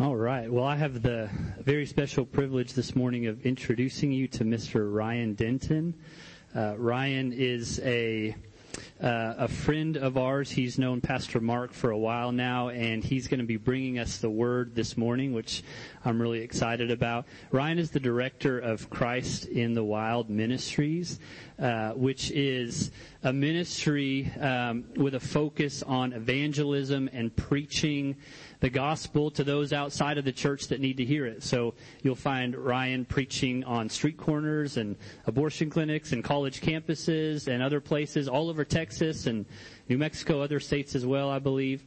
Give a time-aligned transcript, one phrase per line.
[0.00, 0.50] All right.
[0.50, 1.28] Well, I have the
[1.60, 4.90] very special privilege this morning of introducing you to Mr.
[4.90, 5.92] Ryan Denton.
[6.56, 8.34] Uh, Ryan is a
[9.02, 10.50] uh, a friend of ours.
[10.50, 14.18] He's known Pastor Mark for a while now, and he's going to be bringing us
[14.18, 15.62] the word this morning, which
[16.04, 17.26] I'm really excited about.
[17.50, 21.18] Ryan is the director of Christ in the Wild Ministries,
[21.58, 22.92] uh, which is
[23.24, 28.16] a ministry um, with a focus on evangelism and preaching
[28.62, 31.42] the gospel to those outside of the church that need to hear it.
[31.42, 34.94] So you'll find Ryan preaching on street corners and
[35.26, 39.46] abortion clinics and college campuses and other places all over Texas and
[39.88, 41.82] New Mexico, other states as well, I believe.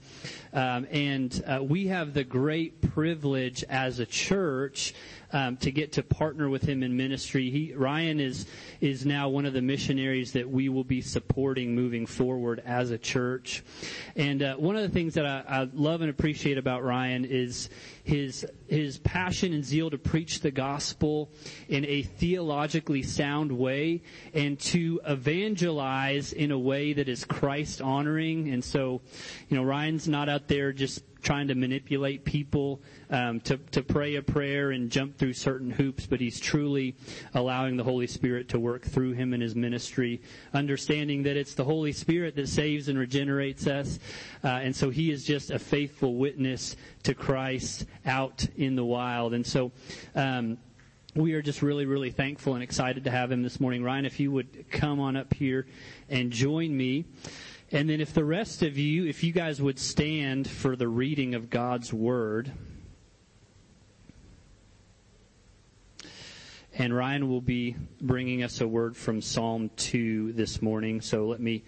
[0.52, 4.94] Um, and uh, we have the great privilege as a church
[5.36, 7.50] um, to get to partner with him in ministry.
[7.50, 8.46] He, Ryan is
[8.80, 12.98] is now one of the missionaries that we will be supporting moving forward as a
[12.98, 13.62] church.
[14.16, 17.70] And uh, one of the things that I, I love and appreciate about Ryan is
[18.06, 21.30] his his passion and zeal to preach the gospel
[21.68, 28.54] in a theologically sound way and to evangelize in a way that is Christ honoring.
[28.54, 29.02] And so,
[29.50, 34.16] you know, Ryan's not out there just trying to manipulate people um, to to pray
[34.16, 36.96] a prayer and jump through certain hoops, but he's truly
[37.34, 40.22] allowing the Holy Spirit to work through him in his ministry,
[40.54, 44.00] understanding that it's the Holy Spirit that saves and regenerates us,
[44.44, 49.34] uh, and so he is just a faithful witness to Christ out in the wild,
[49.34, 49.72] and so.
[50.14, 50.60] Um,
[51.16, 53.82] we are just really, really thankful and excited to have him this morning.
[53.82, 55.66] Ryan, if you would come on up here
[56.10, 57.06] and join me.
[57.72, 61.34] And then if the rest of you, if you guys would stand for the reading
[61.34, 62.52] of God's Word.
[66.78, 71.00] And Ryan will be bringing us a word from Psalm 2 this morning.
[71.00, 71.64] So let me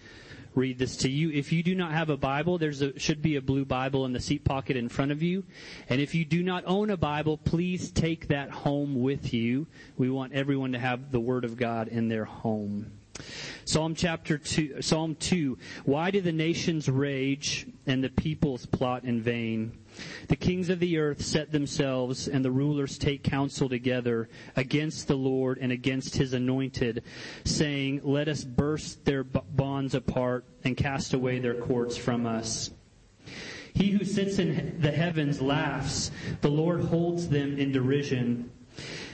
[0.54, 1.32] read this to you.
[1.32, 4.20] If you do not have a Bible, there should be a blue Bible in the
[4.20, 5.46] seat pocket in front of you.
[5.88, 9.68] And if you do not own a Bible, please take that home with you.
[9.98, 12.97] We want everyone to have the Word of God in their home.
[13.66, 15.58] Psalm chapter 2, Psalm 2.
[15.86, 19.78] Why do the nations rage and the peoples plot in vain?
[20.28, 25.16] The kings of the earth set themselves and the rulers take counsel together against the
[25.16, 27.04] Lord and against his anointed,
[27.46, 32.72] saying, let us burst their bonds apart and cast away their cords from us.
[33.74, 36.10] He who sits in the heavens laughs.
[36.42, 38.50] The Lord holds them in derision.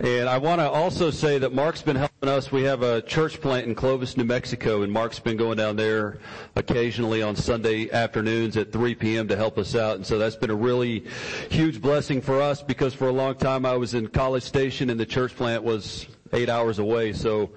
[0.00, 2.52] And I want to also say that Mark's been helping us.
[2.52, 6.18] We have a church plant in Clovis, New Mexico, and Mark's been going down there
[6.56, 9.28] occasionally on Sunday afternoons at 3 p.m.
[9.28, 9.96] to help us out.
[9.96, 11.04] And so that's been a really
[11.50, 14.98] huge blessing for us because for a long time I was in College Station and
[14.98, 17.12] the church plant was eight hours away.
[17.12, 17.50] So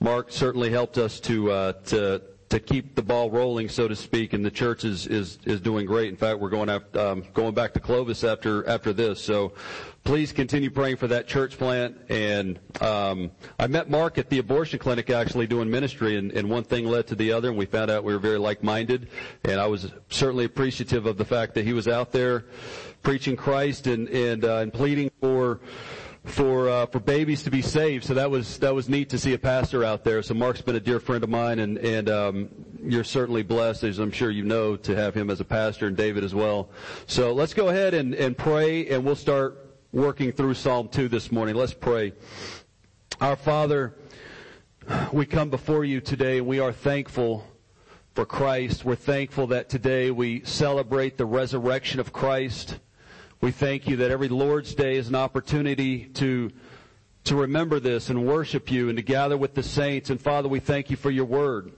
[0.00, 4.32] Mark certainly helped us to, uh, to, to keep the ball rolling, so to speak,
[4.32, 6.08] and the church is is is doing great.
[6.08, 9.20] In fact, we're going after, um, going back to Clovis after after this.
[9.20, 9.52] So
[10.06, 11.98] please continue praying for that church plant.
[12.08, 16.62] And um, I met Mark at the abortion clinic actually doing ministry, and, and one
[16.62, 19.08] thing led to the other, and we found out we were very like-minded.
[19.44, 22.44] And I was certainly appreciative of the fact that he was out there
[23.02, 25.60] preaching Christ and and uh, and pleading for
[26.24, 28.04] for uh, for babies to be saved.
[28.04, 30.22] So that was that was neat to see a pastor out there.
[30.22, 32.48] So Mark's been a dear friend of mine, and and um,
[32.80, 35.96] you're certainly blessed, as I'm sure you know, to have him as a pastor and
[35.96, 36.70] David as well.
[37.08, 39.65] So let's go ahead and and pray, and we'll start
[39.96, 41.54] working through Psalm 2 this morning.
[41.54, 42.12] Let's pray.
[43.18, 43.96] Our Father,
[45.10, 47.46] we come before you today and we are thankful
[48.14, 48.84] for Christ.
[48.84, 52.78] We're thankful that today we celebrate the resurrection of Christ.
[53.40, 56.52] We thank you that every Lord's Day is an opportunity to
[57.24, 60.10] to remember this and worship you and to gather with the saints.
[60.10, 61.72] And Father, we thank you for your word.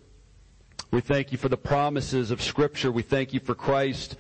[0.90, 2.90] We thank you for the promises of scripture.
[2.90, 4.16] We thank you for Christ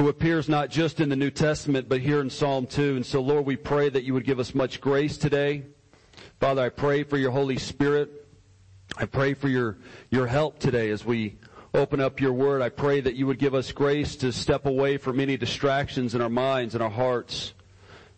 [0.00, 2.96] who appears not just in the New Testament, but here in Psalm 2.
[2.96, 5.64] And so, Lord, we pray that you would give us much grace today.
[6.38, 8.26] Father, I pray for your Holy Spirit.
[8.96, 9.76] I pray for your,
[10.08, 11.36] your help today as we
[11.74, 12.62] open up your word.
[12.62, 16.22] I pray that you would give us grace to step away from any distractions in
[16.22, 17.52] our minds and our hearts.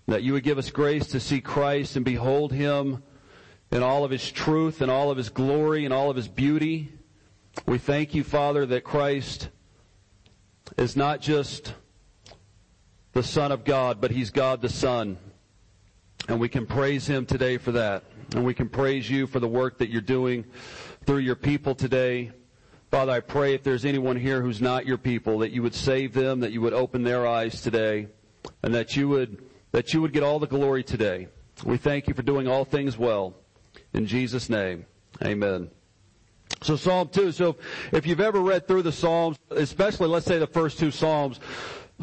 [0.07, 3.03] That you would give us grace to see Christ and behold him
[3.73, 6.93] in all of his truth and all of his glory and all of his beauty.
[7.67, 9.49] We thank you, Father, that Christ
[10.77, 11.75] is not just
[13.13, 15.19] the Son of God, but he's God the Son.
[16.29, 18.05] And we can praise him today for that.
[18.35, 20.45] And we can praise you for the work that you're doing
[21.05, 22.31] through your people today.
[22.91, 26.13] Father, I pray if there's anyone here who's not your people, that you would save
[26.13, 28.09] them, that you would open their eyes today,
[28.63, 29.43] and that you would,
[29.73, 31.29] that you would get all the glory today.
[31.65, 33.35] We thank you for doing all things well.
[33.93, 34.87] In Jesus' name,
[35.23, 35.71] amen.
[36.63, 37.57] So Psalm 2, so
[37.91, 41.41] if you've ever read through the Psalms, especially let's say the first two Psalms,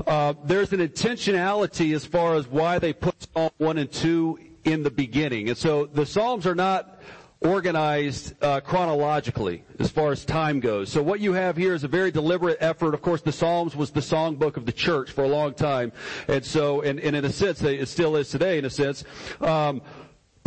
[0.05, 4.83] uh, there's an intentionality as far as why they put Psalm 1 and 2 in
[4.83, 5.49] the beginning.
[5.49, 7.01] And so the Psalms are not
[7.41, 10.91] organized uh, chronologically as far as time goes.
[10.91, 12.93] So what you have here is a very deliberate effort.
[12.93, 15.93] Of course, the Psalms was the songbook of the church for a long time,
[16.27, 18.57] and so and, and in a sense, it still is today.
[18.57, 19.05] In a sense.
[19.39, 19.81] Um,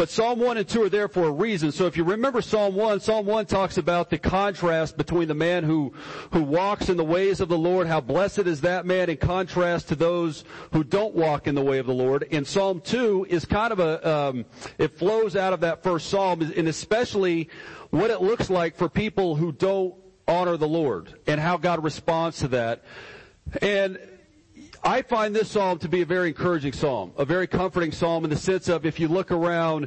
[0.03, 1.71] but Psalm 1 and 2 are there for a reason.
[1.71, 5.63] So if you remember Psalm 1, Psalm 1 talks about the contrast between the man
[5.63, 5.95] who,
[6.33, 9.87] who walks in the ways of the Lord, how blessed is that man in contrast
[9.91, 12.27] to those who don't walk in the way of the Lord.
[12.33, 14.45] And Psalm 2 is kind of a, um,
[14.77, 17.49] it flows out of that first Psalm, and especially
[17.91, 19.95] what it looks like for people who don't
[20.27, 22.83] honor the Lord and how God responds to that.
[23.61, 24.01] And
[24.85, 28.31] I find this psalm to be a very encouraging psalm, a very comforting psalm in
[28.31, 29.87] the sense of if you look around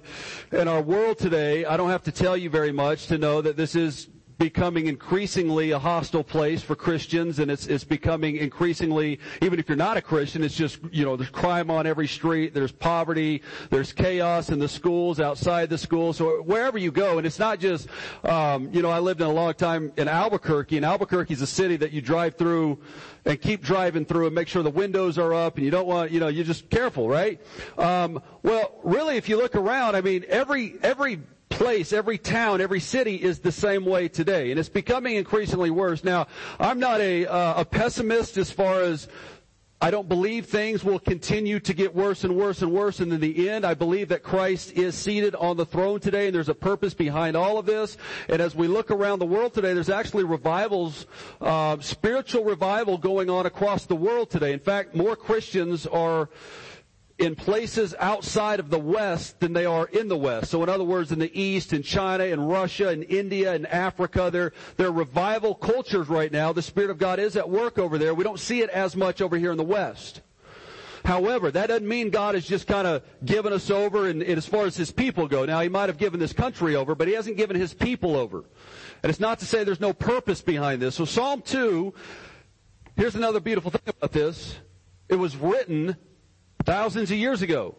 [0.54, 3.58] in our world today, I don't have to tell you very much to know that
[3.58, 9.60] this is becoming increasingly a hostile place for Christians and it's, it's becoming increasingly, even
[9.60, 12.72] if you're not a Christian, it's just, you know, there's crime on every street, there's
[12.72, 17.40] poverty, there's chaos in the schools, outside the schools, so wherever you go, and it's
[17.40, 17.88] not just,
[18.24, 21.48] um, you know, I lived in a long time in Albuquerque, and Albuquerque is a
[21.48, 22.80] city that you drive through
[23.26, 26.12] and keep driving through and make sure the windows are up and you don't want,
[26.12, 27.42] you know, you're just careful, right?
[27.78, 32.80] Um, well, really, if you look around, I mean, every, every place, every town, every
[32.80, 36.04] city is the same way today, and it's becoming increasingly worse.
[36.04, 36.28] Now,
[36.60, 39.08] I'm not a, uh, a pessimist as far as
[39.82, 43.20] I don't believe things will continue to get worse and worse and worse, and in
[43.20, 46.56] the end, I believe that Christ is seated on the throne today, and there's a
[46.56, 47.98] purpose behind all of this.
[48.30, 51.06] And as we look around the world today, there's actually revivals,
[51.42, 54.54] uh, spiritual revival going on across the world today.
[54.54, 56.30] In fact, more Christians are
[57.18, 60.52] in places outside of the West than they are in the West.
[60.52, 64.30] So in other words, in the East, in China, in Russia, in India, in Africa,
[64.32, 66.52] they're, they're revival cultures right now.
[66.52, 68.14] The Spirit of God is at work over there.
[68.14, 70.22] We don't see it as much over here in the West.
[71.06, 74.46] However, that doesn't mean God has just kind of given us over and, and as
[74.46, 75.46] far as His people go.
[75.46, 78.44] Now, He might have given this country over, but He hasn't given His people over.
[79.04, 80.96] And it's not to say there's no purpose behind this.
[80.96, 81.94] So Psalm 2,
[82.98, 84.58] here's another beautiful thing about this.
[85.08, 85.96] It was written
[86.66, 87.76] thousands of years ago.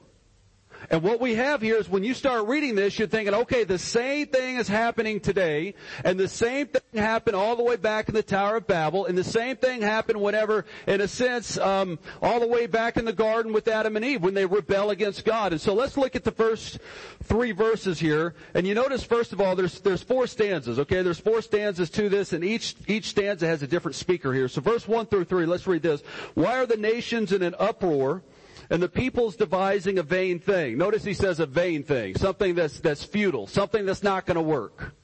[0.90, 3.78] And what we have here is when you start reading this, you're thinking, okay, the
[3.78, 5.74] same thing is happening today,
[6.04, 9.16] and the same thing happened all the way back in the Tower of Babel, and
[9.16, 13.12] the same thing happened whenever, in a sense, um, all the way back in the
[13.12, 15.52] garden with Adam and Eve when they rebel against God.
[15.52, 16.78] And so let's look at the first
[17.22, 18.34] three verses here.
[18.54, 20.78] And you notice, first of all, there's there's four stanzas.
[20.78, 24.48] Okay, there's four stanzas to this, and each each stanza has a different speaker here.
[24.48, 26.02] So verse one through three, let's read this.
[26.34, 28.22] Why are the nations in an uproar?
[28.70, 30.78] And the people's devising a vain thing.
[30.78, 34.42] Notice he says a vain thing, something that's, that's futile, something that's not going to
[34.42, 34.94] work.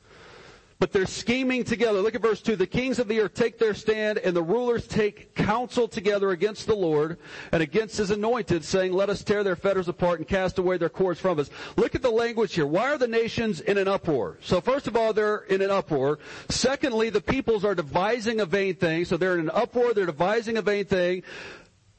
[0.83, 2.01] But they're scheming together.
[2.01, 2.57] Look at verse 2.
[2.57, 6.67] The kings of the earth take their stand and the rulers take counsel together against
[6.67, 7.19] the Lord
[7.53, 10.89] and against his anointed, saying, let us tear their fetters apart and cast away their
[10.89, 11.51] cords from us.
[11.77, 12.67] Look at the language here.
[12.67, 14.39] Why are the nations in an uproar?
[14.43, 16.19] So first of all, they're in an uproar.
[16.49, 19.05] Secondly, the peoples are devising a vain thing.
[19.05, 19.95] So they're in an uproar.
[19.95, 21.23] They're devising a vain thing.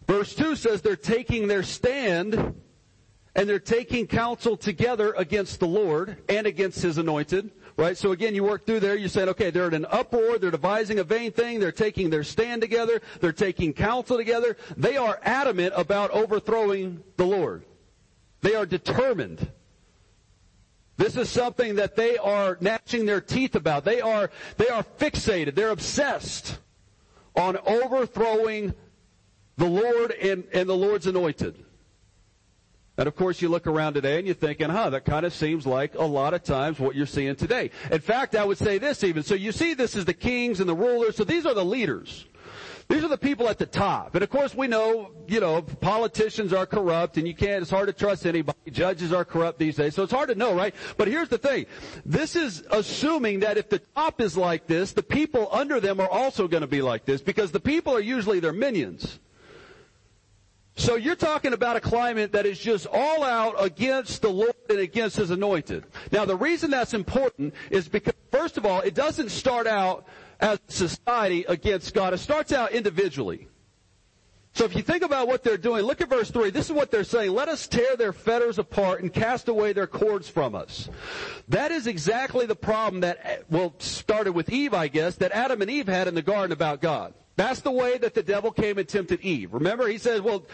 [0.08, 2.56] Verse 2 says they're taking their stand
[3.36, 7.52] and they're taking counsel together against the Lord and against His anointed.
[7.76, 7.98] Right?
[7.98, 11.00] So again, you work through there, you said, okay, they're in an uproar, they're devising
[11.00, 14.58] a vain thing, they're taking their stand together, they're taking counsel together.
[14.78, 17.66] They are adamant about overthrowing the Lord.
[18.42, 19.50] They are determined.
[20.98, 23.86] This is something that they are gnashing their teeth about.
[23.86, 26.60] They are, they are fixated, they're obsessed
[27.36, 28.76] on overthrowing
[29.58, 31.64] the Lord and, and the Lord's anointed.
[32.98, 35.66] And of course you look around today and you're thinking, huh, that kind of seems
[35.66, 37.72] like a lot of times what you're seeing today.
[37.92, 39.24] In fact, I would say this even.
[39.24, 41.16] So you see this is the kings and the rulers.
[41.16, 42.26] So these are the leaders.
[42.90, 44.14] These are the people at the top.
[44.14, 47.88] And of course we know, you know, politicians are corrupt and you can't, it's hard
[47.88, 48.60] to trust anybody.
[48.70, 49.96] Judges are corrupt these days.
[49.96, 50.76] So it's hard to know, right?
[50.98, 51.66] But here's the thing.
[52.06, 56.10] This is assuming that if the top is like this, the people under them are
[56.10, 59.20] also going to be like this because the people are usually their minions.
[60.76, 64.80] So you're talking about a climate that is just all out against the Lord and
[64.80, 65.86] against His anointed.
[66.12, 70.08] Now the reason that's important is because, first of all, it doesn't start out
[70.40, 72.14] as society against God.
[72.14, 73.48] It starts out individually.
[74.56, 76.52] So if you think about what they're doing, look at verse 3.
[76.52, 77.34] This is what they're saying.
[77.34, 80.90] Let us tear their fetters apart and cast away their cords from us.
[81.50, 85.72] That is exactly the problem that, well, started with Eve, I guess, that Adam and
[85.72, 87.16] Eve had in the garden about God.
[87.36, 89.54] That's the way that the devil came and tempted Eve.
[89.54, 90.46] Remember, he said, well,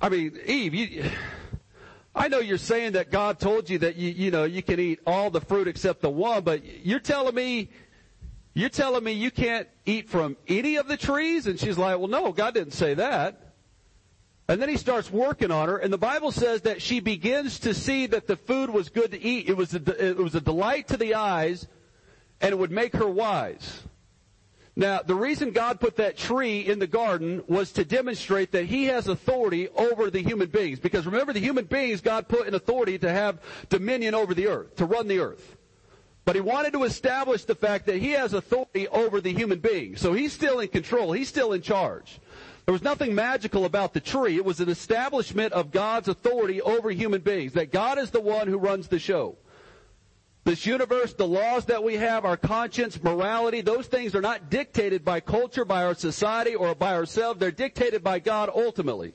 [0.00, 1.04] I mean, Eve, you,
[2.14, 5.00] I know you're saying that God told you that you, you know, you can eat
[5.06, 7.70] all the fruit except the one, but you're telling me
[8.54, 11.46] you're telling me you can't eat from any of the trees?
[11.46, 13.52] And she's like, well, no, God didn't say that.
[14.48, 17.74] And then he starts working on her, and the Bible says that she begins to
[17.74, 19.48] see that the food was good to eat.
[19.48, 21.66] It was a, it was a delight to the eyes,
[22.40, 23.82] and it would make her wise.
[24.78, 28.84] Now, the reason God put that tree in the garden was to demonstrate that He
[28.84, 30.78] has authority over the human beings.
[30.78, 33.40] Because remember, the human beings God put in authority to have
[33.70, 35.56] dominion over the earth, to run the earth.
[36.26, 40.00] But he wanted to establish the fact that he has authority over the human beings.
[40.00, 41.12] So he's still in control.
[41.12, 42.18] He's still in charge.
[42.66, 44.36] There was nothing magical about the tree.
[44.36, 47.52] It was an establishment of God's authority over human beings.
[47.52, 49.36] That God is the one who runs the show.
[50.46, 55.04] This universe, the laws that we have, our conscience, morality, those things are not dictated
[55.04, 57.40] by culture, by our society, or by ourselves.
[57.40, 59.12] They're dictated by God ultimately.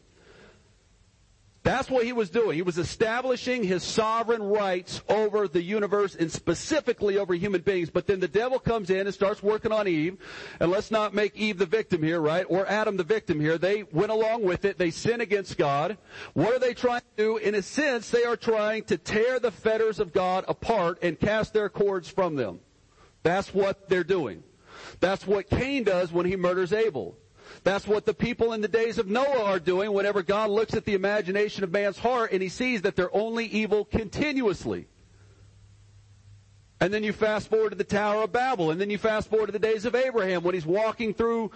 [1.63, 2.55] That's what he was doing.
[2.55, 7.91] He was establishing his sovereign rights over the universe and specifically over human beings.
[7.91, 10.17] But then the devil comes in and starts working on Eve.
[10.59, 12.47] And let's not make Eve the victim here, right?
[12.49, 13.59] Or Adam the victim here.
[13.59, 14.79] They went along with it.
[14.79, 15.99] They sin against God.
[16.33, 17.37] What are they trying to do?
[17.37, 21.53] In a sense, they are trying to tear the fetters of God apart and cast
[21.53, 22.59] their cords from them.
[23.21, 24.41] That's what they're doing.
[24.99, 27.17] That's what Cain does when he murders Abel.
[27.63, 30.85] That's what the people in the days of Noah are doing whenever God looks at
[30.85, 34.87] the imagination of man's heart and he sees that they're only evil continuously.
[36.79, 39.45] And then you fast forward to the Tower of Babel, and then you fast forward
[39.45, 41.51] to the days of Abraham when he's walking through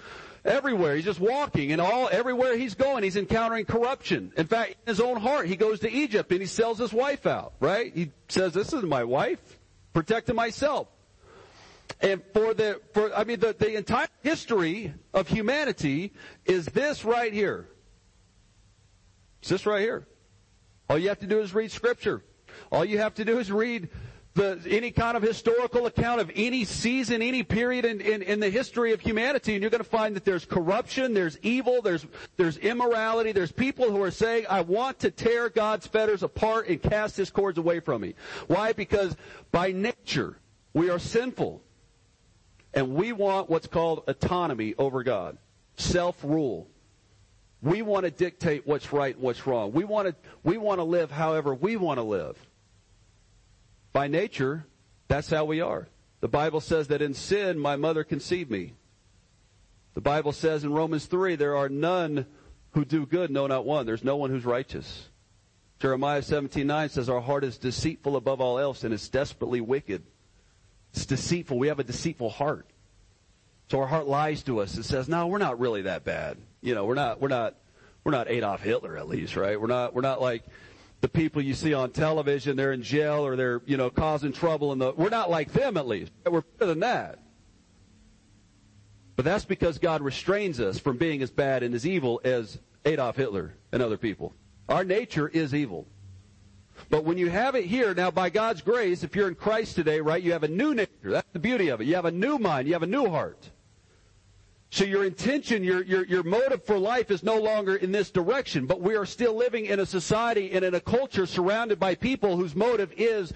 [0.46, 0.96] everywhere.
[0.96, 4.32] He's just walking, and all everywhere he's going, he's encountering corruption.
[4.38, 7.26] In fact, in his own heart, he goes to Egypt and he sells his wife
[7.26, 7.54] out.
[7.60, 7.92] Right?
[7.92, 9.40] He says, "This is my wife,
[9.94, 10.90] protecting myself."
[12.02, 16.14] And for the, for, I mean, the, the entire history of humanity
[16.46, 17.70] is this right here.
[19.40, 20.08] It's this right here.
[20.90, 22.24] All you have to do is read scripture.
[22.72, 23.90] All you have to do is read
[24.36, 28.50] the, any kind of historical account of any season, any period in, in, in, the
[28.50, 32.58] history of humanity, and you're going to find that there's corruption, there's evil, there's, there's
[32.58, 37.16] immorality, there's people who are saying, I want to tear God's fetters apart and cast
[37.16, 38.16] his cords away from me.
[38.48, 38.74] Why?
[38.74, 39.16] Because
[39.52, 40.38] by nature,
[40.74, 41.62] we are sinful.
[42.76, 45.38] And we want what's called autonomy over God.
[45.78, 46.68] Self-rule.
[47.62, 49.72] We want to dictate what's right and what's wrong.
[49.72, 52.38] We want to, we want to live however we want to live.
[53.94, 54.66] By nature,
[55.08, 55.88] that's how we are.
[56.20, 58.74] The Bible says that in sin, my mother conceived me.
[59.94, 62.26] The Bible says in Romans 3, there are none
[62.72, 63.86] who do good, no, not one.
[63.86, 65.08] There's no one who's righteous.
[65.80, 70.04] Jeremiah 17:9 says our heart is deceitful above all else and is desperately wicked.
[70.96, 71.60] It's deceitful.
[71.60, 72.66] We have a deceitful heart.
[73.70, 74.78] So our heart lies to us.
[74.78, 76.38] It says, no, we're not really that bad.
[76.62, 77.56] You know, we're not, we're not,
[78.06, 79.60] we're not Adolf Hitler at least, right?
[79.60, 80.44] We're not, we're not like
[81.02, 82.56] the people you see on television.
[82.56, 85.76] They're in jail or they're, you know, causing trouble in the, we're not like them
[85.76, 86.14] at least.
[86.26, 87.20] We're better than that.
[89.18, 93.18] But that's because God restrains us from being as bad and as evil as Adolf
[93.18, 94.34] Hitler and other people.
[94.70, 95.88] Our nature is evil.
[96.90, 100.02] But when you have it here, now by God's grace, if you're in Christ today,
[100.02, 100.92] right, you have a new nature.
[101.04, 101.88] That's the beauty of it.
[101.88, 102.68] You have a new mind.
[102.68, 103.50] You have a new heart.
[104.70, 108.66] So your intention, your, your, your motive for life is no longer in this direction,
[108.66, 112.36] but we are still living in a society and in a culture surrounded by people
[112.36, 113.34] whose motive is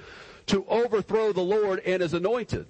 [0.48, 2.68] to overthrow the Lord and his anointed.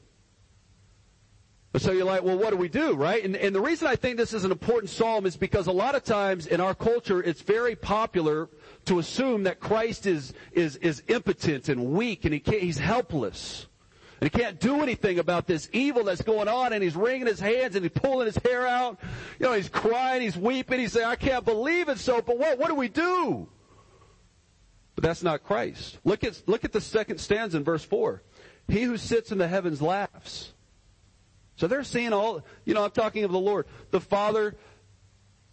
[1.77, 3.23] So you're like, well, what do we do, right?
[3.23, 5.95] And, and the reason I think this is an important psalm is because a lot
[5.95, 8.49] of times in our culture, it's very popular
[8.89, 13.67] to assume that Christ is, is, is impotent and weak and he can't, he's helpless.
[14.19, 17.39] And he can't do anything about this evil that's going on and he's wringing his
[17.39, 18.99] hands and he's pulling his hair out.
[19.39, 22.57] You know, he's crying, he's weeping, he's saying, I can't believe it so, but what,
[22.57, 23.47] what do we do?
[24.95, 25.99] But that's not Christ.
[26.03, 28.23] Look at, look at the second stanza in verse 4.
[28.67, 30.51] He who sits in the heavens laughs.
[31.57, 33.67] So they're seeing all, you know, I'm talking of the Lord.
[33.91, 34.55] The Father,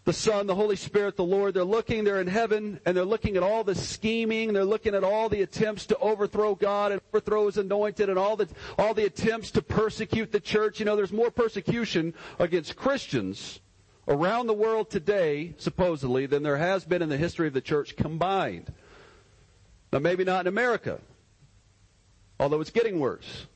[0.06, 3.36] the Son, the Holy Spirit, the Lord, they're looking, they're in heaven, and they're looking
[3.36, 7.46] at all the scheming, they're looking at all the attempts to overthrow God and overthrow
[7.46, 8.48] His anointed, and all the,
[8.78, 10.78] all the attempts to persecute the church.
[10.78, 13.58] You know, there's more persecution against Christians
[14.06, 17.96] around the world today, supposedly, than there has been in the history of the church
[17.96, 18.72] combined.
[19.92, 21.00] Now, maybe not in America,
[22.38, 23.48] although it's getting worse.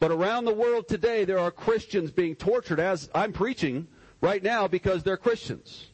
[0.00, 3.86] But around the world today, there are Christians being tortured as I'm preaching
[4.20, 5.86] right now because they're Christians.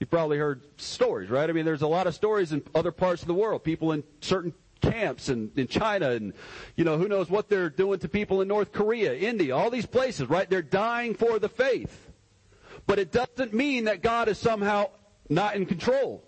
[0.00, 1.48] You've probably heard stories, right?
[1.48, 3.62] I mean, there's a lot of stories in other parts of the world.
[3.62, 6.32] People in certain camps and in China and,
[6.74, 9.86] you know, who knows what they're doing to people in North Korea, India, all these
[9.86, 10.50] places, right?
[10.50, 12.10] They're dying for the faith.
[12.86, 14.90] But it doesn't mean that God is somehow
[15.28, 16.24] not in control.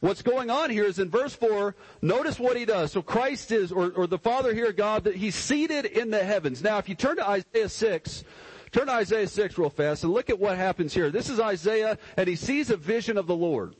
[0.00, 2.90] What's going on here is in verse 4, notice what he does.
[2.90, 6.62] So Christ is, or, or the Father here, God, that he's seated in the heavens.
[6.62, 8.24] Now, if you turn to Isaiah 6,
[8.72, 11.10] Turn to Isaiah 6 real fast and look at what happens here.
[11.10, 13.74] This is Isaiah and he sees a vision of the Lord.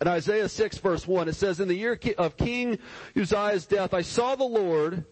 [0.00, 2.78] In Isaiah 6 verse 1, it says, In the year of King
[3.16, 5.04] Uzziah's death, I saw the Lord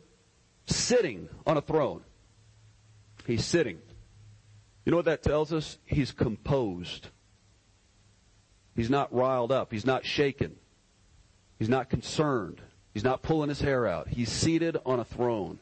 [0.67, 2.03] sitting on a throne.
[3.27, 3.79] He's sitting.
[4.85, 5.79] You know what that tells us?
[5.85, 7.09] He's composed.
[8.75, 9.73] He's not riled up.
[9.73, 10.57] He's not shaken.
[11.59, 12.61] He's not concerned.
[12.95, 14.09] He's not pulling his hair out.
[14.09, 15.59] He's seated on a throne.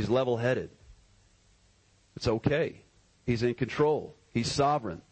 [0.00, 0.70] He's level headed.
[2.16, 2.84] It's okay.
[3.26, 4.16] He's in control.
[4.32, 5.02] He's sovereign.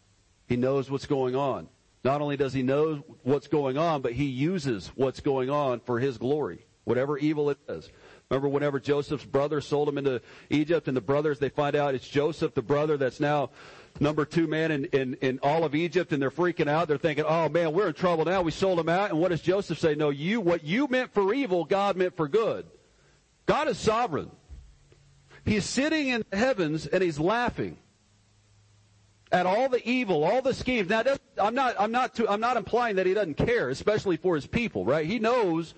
[0.47, 1.67] He knows what's going on.
[2.03, 5.99] Not only does he know what's going on, but he uses what's going on for
[5.99, 7.87] his glory, whatever evil it is.
[8.31, 12.07] Remember whenever Joseph's brother sold him into Egypt and the brothers, they find out it's
[12.07, 13.51] Joseph, the brother that's now
[13.99, 16.87] number two man in, in, in all of Egypt and they're freaking out.
[16.87, 18.41] They're thinking, oh man, we're in trouble now.
[18.41, 19.11] We sold him out.
[19.11, 19.93] And what does Joseph say?
[19.93, 22.65] No, you, what you meant for evil, God meant for good.
[23.45, 24.29] God is sovereign.
[25.49, 27.77] He's sitting in the heavens and he's laughing
[29.31, 30.89] at all the evil, all the schemes.
[30.89, 31.01] Now,
[31.39, 34.45] I'm not, I'm not, too, I'm not implying that he doesn't care, especially for his
[34.45, 35.07] people, right?
[35.07, 35.73] He knows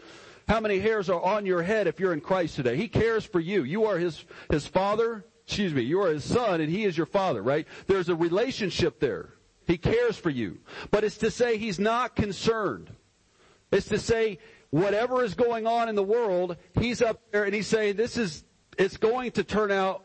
[0.46, 2.76] how many hairs are on your head if you're in Christ today.
[2.76, 3.64] He cares for you.
[3.64, 5.24] You are his, his father.
[5.46, 5.84] Excuse me.
[5.84, 7.66] You are his son and he is your father, right?
[7.88, 9.30] There's a relationship there.
[9.68, 10.58] He cares for you.
[10.90, 12.94] But it's to say he's not concerned.
[13.72, 17.68] It's to say whatever is going on in the world, he's up there and he's
[17.68, 18.44] saying this is,
[18.78, 20.04] it's going to turn out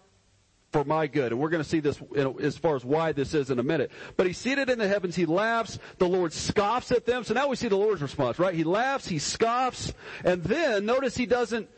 [0.73, 1.33] for my good.
[1.33, 2.01] And we're going to see this
[2.41, 3.91] as far as why this is in a minute.
[4.17, 5.17] But he's seated in the heavens.
[5.17, 5.79] He laughs.
[5.99, 7.25] The Lord scoffs at them.
[7.25, 8.55] So now we see the Lord's response, right?
[8.55, 9.09] He laughs.
[9.09, 9.93] He scoffs.
[10.25, 11.69] And then notice he doesn't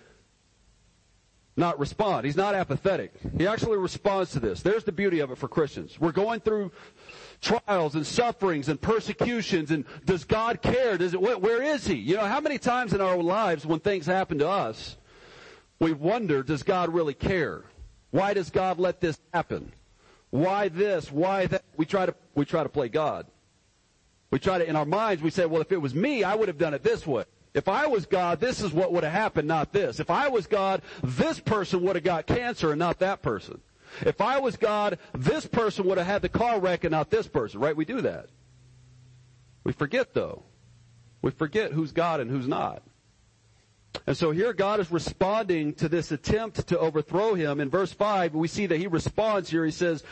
[1.57, 2.25] not respond.
[2.25, 3.13] He's not apathetic.
[3.37, 4.63] He actually responds to this.
[4.63, 5.99] There's the beauty of it for Christians.
[6.01, 6.71] We're going through
[7.41, 10.97] trials and sufferings and persecutions and does God care?
[10.97, 11.95] Does it, where is He?
[11.95, 14.97] You know, how many times in our lives when things happen to us,
[15.81, 17.65] we wonder, does God really care?
[18.11, 19.73] Why does God let this happen?
[20.31, 21.11] Why this?
[21.13, 21.65] Why that?
[21.77, 23.27] We try to, we try to play God.
[24.31, 26.49] We try to, in our minds, we say, well, if it was me, I would
[26.49, 27.25] have done it this way.
[27.55, 30.01] If I was God, this is what would have happened, not this.
[30.01, 33.61] If I was God, this person would have got cancer and not that person.
[34.03, 37.27] If I was God, this person would have had the car wreck and not this
[37.27, 37.75] person, right?
[37.75, 38.27] We do that.
[39.65, 40.43] We forget though.
[41.23, 42.83] We forget who's God and who's not.
[44.07, 47.61] And so here God is responding to this attempt to overthrow him.
[47.61, 49.65] In verse 5, we see that he responds here.
[49.65, 50.03] He says,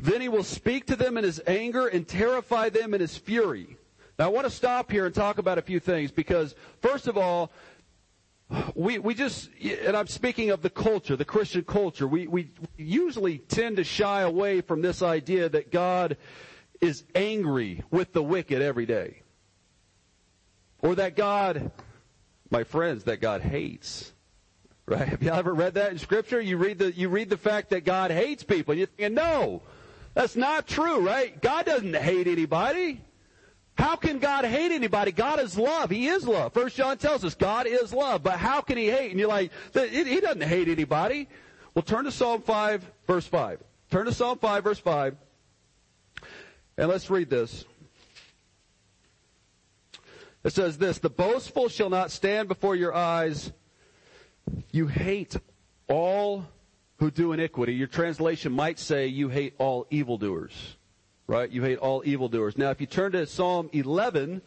[0.00, 3.76] Then he will speak to them in his anger and terrify them in his fury.
[4.18, 7.18] Now I want to stop here and talk about a few things because, first of
[7.18, 7.50] all,
[8.74, 13.38] we, we just, and I'm speaking of the culture, the Christian culture, we, we usually
[13.38, 16.16] tend to shy away from this idea that God
[16.80, 19.22] is angry with the wicked every day.
[20.82, 21.72] Or that God
[22.50, 24.12] my friends, that God hates.
[24.86, 25.08] Right?
[25.08, 26.40] Have you ever read that in scripture?
[26.40, 29.62] You read the, you read the fact that God hates people and you're thinking, no,
[30.12, 31.40] that's not true, right?
[31.40, 33.00] God doesn't hate anybody.
[33.76, 35.10] How can God hate anybody?
[35.10, 35.90] God is love.
[35.90, 36.52] He is love.
[36.52, 38.22] First John tells us God is love.
[38.22, 39.10] But how can he hate?
[39.10, 41.28] And you're like, he doesn't hate anybody.
[41.74, 43.60] Well, turn to Psalm 5, verse 5.
[43.90, 45.16] Turn to Psalm 5, verse 5.
[46.76, 47.64] And let's read this.
[50.44, 53.52] It says this, the boastful shall not stand before your eyes.
[54.70, 55.36] You hate
[55.88, 56.46] all
[56.98, 57.74] who do iniquity.
[57.74, 60.76] Your translation might say you hate all evildoers.
[61.26, 61.50] Right?
[61.50, 62.58] You hate all evildoers.
[62.58, 64.42] Now if you turn to Psalm 11,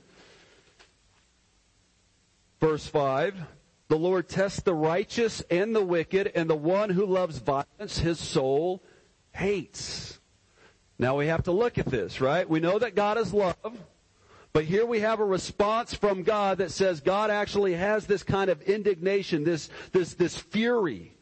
[2.59, 3.35] verse 5,
[3.87, 8.19] the Lord tests the righteous and the wicked, and the one who loves violence, his
[8.19, 8.83] soul
[9.31, 10.19] hates.
[10.99, 12.47] Now we have to look at this, right?
[12.47, 13.55] We know that God is love.
[14.57, 18.49] But here we have a response from God that says God actually has this kind
[18.49, 21.15] of indignation, this, this, this fury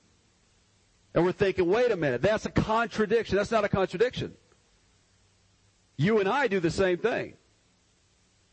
[1.14, 3.36] And we're thinking, wait a minute, that's a contradiction.
[3.36, 4.36] That's not a contradiction.
[5.98, 7.34] You and I do the same thing.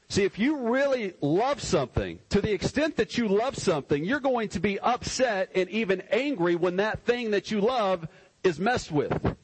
[0.08, 4.48] See, if you really love something, to the extent that you love something, you're going
[4.48, 8.08] to be upset and even angry when that thing that you love
[8.42, 9.36] is messed with.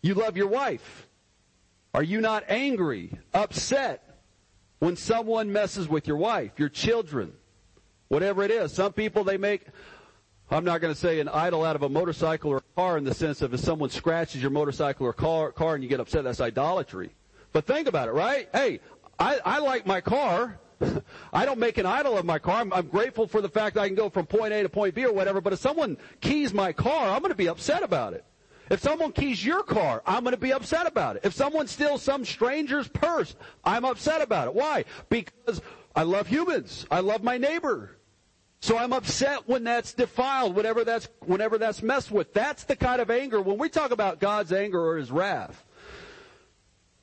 [0.00, 1.08] You love your wife.
[1.92, 4.05] Are you not angry, upset
[4.78, 7.32] when someone messes with your wife, your children,
[8.08, 8.72] whatever it is?
[8.72, 9.66] Some people, they make
[10.50, 13.04] I'm not going to say an idol out of a motorcycle or a car in
[13.04, 16.22] the sense of if someone scratches your motorcycle or car, car and you get upset,
[16.22, 17.10] that's idolatry.
[17.52, 18.48] But think about it, right?
[18.52, 18.80] Hey,
[19.18, 20.60] I, I like my car.
[21.32, 22.60] I don't make an idol of my car.
[22.60, 24.94] I'm, I'm, grateful for the fact that I can go from point A to point
[24.94, 25.40] B or whatever.
[25.40, 28.24] But if someone keys my car, I'm going to be upset about it.
[28.68, 31.24] If someone keys your car, I'm going to be upset about it.
[31.24, 34.54] If someone steals some stranger's purse, I'm upset about it.
[34.54, 34.84] Why?
[35.08, 35.60] Because
[35.94, 36.86] I love humans.
[36.90, 37.96] I love my neighbor.
[38.60, 42.32] So I'm upset when that's defiled, whenever that's, whenever that's messed with.
[42.32, 45.64] That's the kind of anger, when we talk about God's anger or His wrath,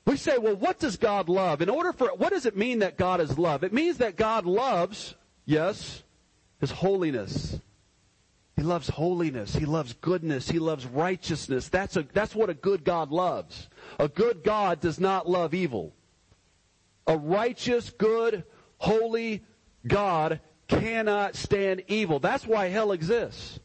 [0.06, 1.62] we say, well, what does God love?
[1.62, 3.64] In order for, what does it mean that God is love?
[3.64, 5.14] It means that God loves,
[5.46, 6.02] yes,
[6.60, 7.58] His holiness.
[8.56, 9.54] He loves holiness.
[9.54, 10.48] He loves goodness.
[10.48, 11.68] He loves righteousness.
[11.68, 13.68] That's a, that's what a good God loves.
[13.98, 15.92] A good God does not love evil.
[17.06, 18.44] A righteous, good,
[18.78, 19.44] holy
[19.86, 22.20] God cannot stand evil.
[22.20, 23.58] That's why hell exists.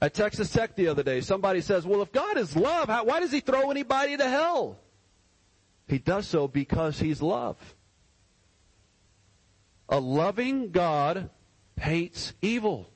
[0.00, 3.20] At Texas Tech the other day, somebody says, well, if God is love, how, why
[3.20, 4.78] does he throw anybody to hell?
[5.88, 7.56] He does so because he's love.
[9.88, 11.30] A loving God
[11.78, 12.90] hates evil.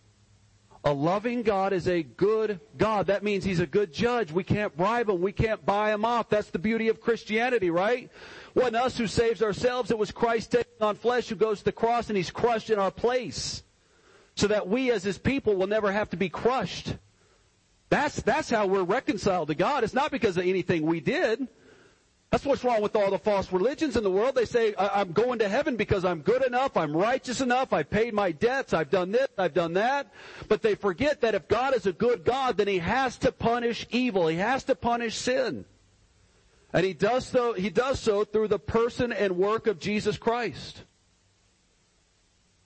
[0.83, 3.09] A loving God is a good God.
[3.09, 4.33] That means He's a good judge.
[4.33, 5.21] We can't bribe Him.
[5.21, 6.31] We can't buy Him off.
[6.31, 8.11] That's the beauty of Christianity, right?
[8.55, 9.91] Wasn't us who saves ourselves.
[9.91, 12.79] It was Christ taking on flesh who goes to the cross and He's crushed in
[12.79, 13.63] our place.
[14.37, 16.95] So that we as His people will never have to be crushed.
[17.91, 19.85] That's, that's how we're reconciled to God.
[19.85, 21.47] It's not because of anything we did.
[22.31, 24.37] That's what's wrong with all the false religions in the world.
[24.37, 28.15] They say, I'm going to heaven because I'm good enough, I'm righteous enough, I've paid
[28.15, 30.13] my debts, I've done this, I've done that.
[30.47, 33.85] But they forget that if God is a good God, then He has to punish
[33.91, 34.29] evil.
[34.29, 35.65] He has to punish sin.
[36.73, 40.85] And He does so, He does so through the person and work of Jesus Christ.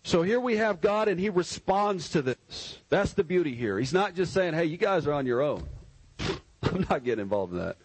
[0.03, 2.77] So here we have God and He responds to this.
[2.91, 3.79] That's the beauty here.
[3.79, 5.67] He's not just saying, hey, you guys are on your own.
[6.63, 7.79] I'm not getting involved in that.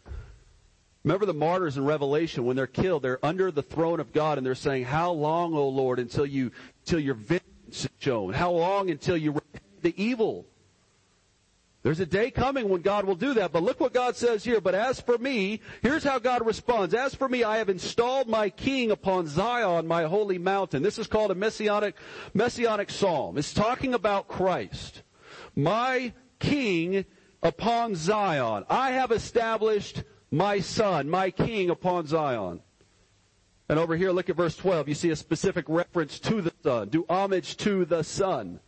[1.04, 4.46] Remember the martyrs in Revelation when they're killed, they're under the throne of God and
[4.46, 8.34] they're saying, How long, O Lord, until you until your vengeance is shown?
[8.34, 9.40] How long until you
[9.82, 10.46] the evil?
[11.82, 14.60] There's a day coming when God will do that, but look what God says here.
[14.60, 16.94] But as for me, here's how God responds.
[16.94, 20.84] As for me, I have installed my king upon Zion, my holy mountain.
[20.84, 21.96] This is called a messianic,
[22.34, 23.38] messianic psalm.
[23.38, 25.04] It's talking about Christ.
[25.56, 27.06] My king
[27.42, 28.66] upon Zion.
[28.70, 32.62] I have established my son, my king upon Zion.
[33.68, 34.89] And over here, look at verse 12.
[34.89, 36.89] You see a specific reference to the son.
[36.89, 38.60] Do homage to the son.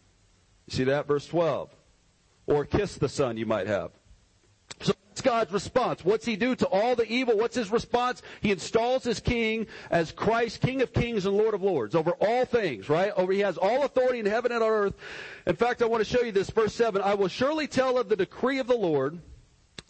[0.67, 1.07] You see that?
[1.07, 1.75] Verse 12.
[2.45, 3.91] Or kiss the son, you might have.
[4.81, 6.05] So that's God's response.
[6.05, 7.35] What's he do to all the evil?
[7.35, 8.21] What's his response?
[8.41, 12.45] He installs his king as Christ, King of kings and Lord of lords over all
[12.45, 13.11] things, right?
[13.17, 14.93] Over, he has all authority in heaven and on earth.
[15.47, 17.01] In fact, I want to show you this, verse 7.
[17.01, 19.19] I will surely tell of the decree of the Lord.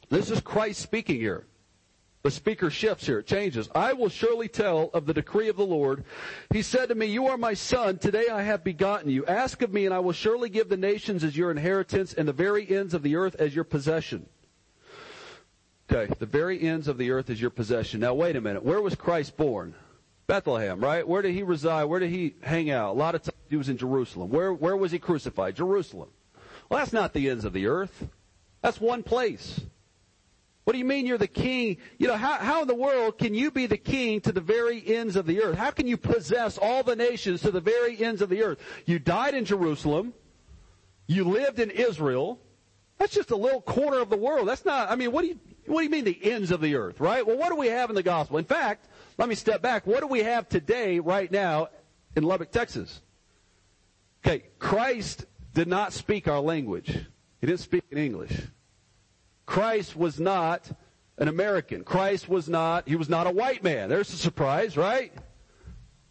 [0.09, 1.45] This is Christ speaking here.
[2.23, 3.19] The speaker shifts here.
[3.19, 3.67] It changes.
[3.73, 6.03] I will surely tell of the decree of the Lord.
[6.53, 7.97] He said to me, You are my son.
[7.97, 9.25] Today I have begotten you.
[9.25, 12.33] Ask of me, and I will surely give the nations as your inheritance and the
[12.33, 14.27] very ends of the earth as your possession.
[15.91, 17.99] Okay, the very ends of the earth is your possession.
[17.99, 18.63] Now wait a minute.
[18.63, 19.73] Where was Christ born?
[20.27, 21.05] Bethlehem, right?
[21.05, 21.85] Where did he reside?
[21.85, 22.91] Where did he hang out?
[22.91, 24.29] A lot of times he was in Jerusalem.
[24.29, 25.55] Where, where was he crucified?
[25.55, 26.09] Jerusalem.
[26.69, 28.07] Well, that's not the ends of the earth.
[28.61, 29.59] That's one place.
[30.63, 31.77] What do you mean you're the king?
[31.97, 34.83] You know, how, how in the world can you be the king to the very
[34.95, 35.57] ends of the earth?
[35.57, 38.59] How can you possess all the nations to the very ends of the earth?
[38.85, 40.13] You died in Jerusalem.
[41.07, 42.39] You lived in Israel.
[42.99, 44.47] That's just a little corner of the world.
[44.47, 46.75] That's not, I mean, what do you, what do you mean the ends of the
[46.75, 47.25] earth, right?
[47.25, 48.37] Well, what do we have in the gospel?
[48.37, 49.87] In fact, let me step back.
[49.87, 51.69] What do we have today, right now,
[52.15, 53.01] in Lubbock, Texas?
[54.23, 56.87] Okay, Christ did not speak our language.
[57.39, 58.39] He didn't speak in English.
[59.51, 60.71] Christ was not
[61.17, 61.83] an American.
[61.83, 63.89] Christ was not, he was not a white man.
[63.89, 65.11] There's a surprise, right?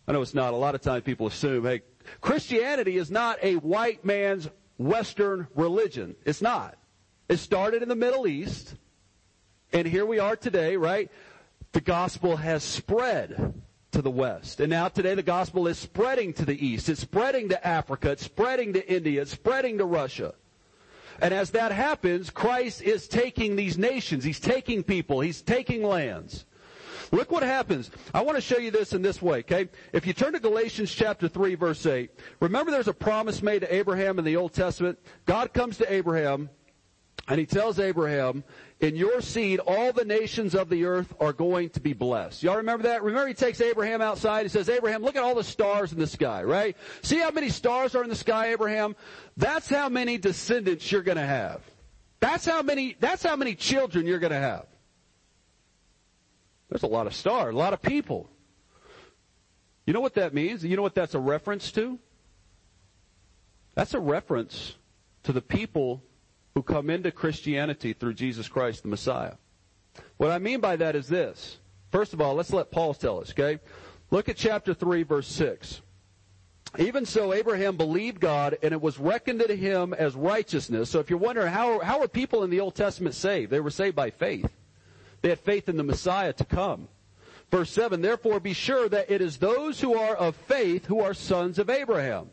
[0.07, 0.53] I know it's not.
[0.53, 1.81] A lot of times people assume, hey,
[2.21, 6.17] Christianity is not a white man's Western religion.
[6.27, 6.77] It's not.
[7.31, 8.75] It started in the Middle East,
[9.73, 11.11] and here we are today, right?
[11.73, 13.55] The gospel has spread
[13.93, 14.61] to the West.
[14.61, 16.91] And now today the gospel is spreading to the East.
[16.91, 18.11] It's spreading to Africa.
[18.11, 19.23] It's spreading to India.
[19.23, 20.35] It's spreading to Russia.
[21.21, 24.25] And as that happens, Christ is taking these nations.
[24.25, 25.21] He's taking people.
[25.21, 26.47] He's taking lands.
[27.13, 27.91] Look what happens.
[28.15, 29.69] I want to show you this in this way, okay?
[29.93, 33.75] If you turn to Galatians chapter 3 verse 8, remember there's a promise made to
[33.75, 34.99] Abraham in the Old Testament.
[35.27, 36.51] God comes to Abraham
[37.27, 38.45] and he tells Abraham,
[38.81, 42.43] in your seed, all the nations of the earth are going to be blessed.
[42.43, 43.03] Y'all remember that?
[43.03, 44.45] Remember he takes Abraham outside.
[44.45, 46.77] He says, Abraham, look at all the stars in the sky, right?
[47.03, 48.97] See how many stars are in the sky, Abraham?
[49.37, 51.61] That's how many descendants you're to have.
[52.21, 54.67] That's how many, that's how many children you're to have.
[56.71, 58.31] There's a lot of stars, a lot of people.
[59.87, 60.65] You know what that means?
[60.65, 61.99] You know what that's a reference to?
[63.75, 64.77] That's a reference
[65.25, 66.03] to the people
[66.55, 69.35] who come into Christianity through Jesus Christ the Messiah.
[70.17, 71.59] What I mean by that is this.
[71.91, 73.59] First of all, let's let Paul tell us, okay?
[74.11, 75.81] Look at chapter 3 verse 6.
[76.79, 80.89] Even so, Abraham believed God and it was reckoned to him as righteousness.
[80.91, 83.51] So if you're wondering how, how are people in the Old Testament saved?
[83.51, 84.57] They were saved by faith.
[85.23, 86.89] They had faith in the Messiah to come.
[87.51, 91.15] Verse 7, therefore be sure that it is those who are of faith who are
[91.15, 92.31] sons of Abraham.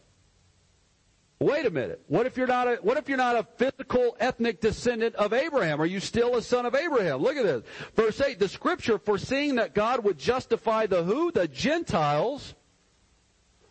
[1.39, 2.02] Wait a minute.
[2.08, 5.80] What if you're not a, what if you're not a physical ethnic descendant of Abraham?
[5.80, 7.21] Are you still a son of Abraham?
[7.21, 7.63] Look at this.
[7.95, 11.32] Verse 8, the scripture foreseeing that God would justify the who?
[11.32, 12.56] The Gentiles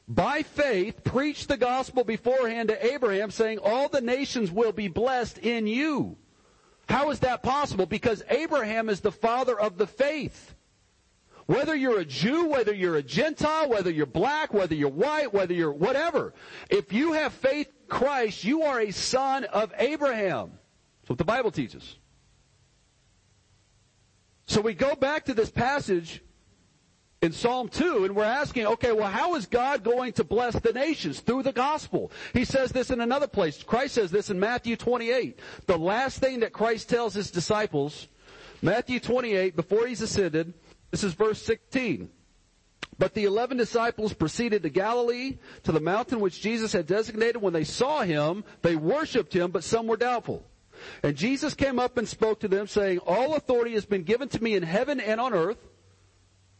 [0.06, 5.38] by faith preached the gospel beforehand to Abraham saying all the nations will be blessed
[5.38, 6.16] in you.
[6.88, 7.86] How is that possible?
[7.86, 10.54] Because Abraham is the father of the faith.
[11.46, 15.54] Whether you're a Jew, whether you're a Gentile, whether you're black, whether you're white, whether
[15.54, 16.34] you're whatever,
[16.70, 20.50] if you have faith in Christ, you are a son of Abraham.
[21.00, 21.96] That's what the Bible teaches.
[24.48, 26.20] So we go back to this passage
[27.22, 30.72] in Psalm 2 and we're asking, okay, well, how is God going to bless the
[30.72, 31.20] nations?
[31.20, 32.10] Through the gospel.
[32.32, 33.62] He says this in another place.
[33.62, 35.38] Christ says this in Matthew 28.
[35.66, 38.08] The last thing that Christ tells his disciples,
[38.62, 40.54] Matthew 28, before he's ascended,
[40.90, 42.10] this is verse 16.
[42.98, 47.42] But the eleven disciples proceeded to Galilee, to the mountain which Jesus had designated.
[47.42, 50.46] When they saw him, they worshipped him, but some were doubtful.
[51.02, 54.42] And Jesus came up and spoke to them, saying, All authority has been given to
[54.42, 55.58] me in heaven and on earth.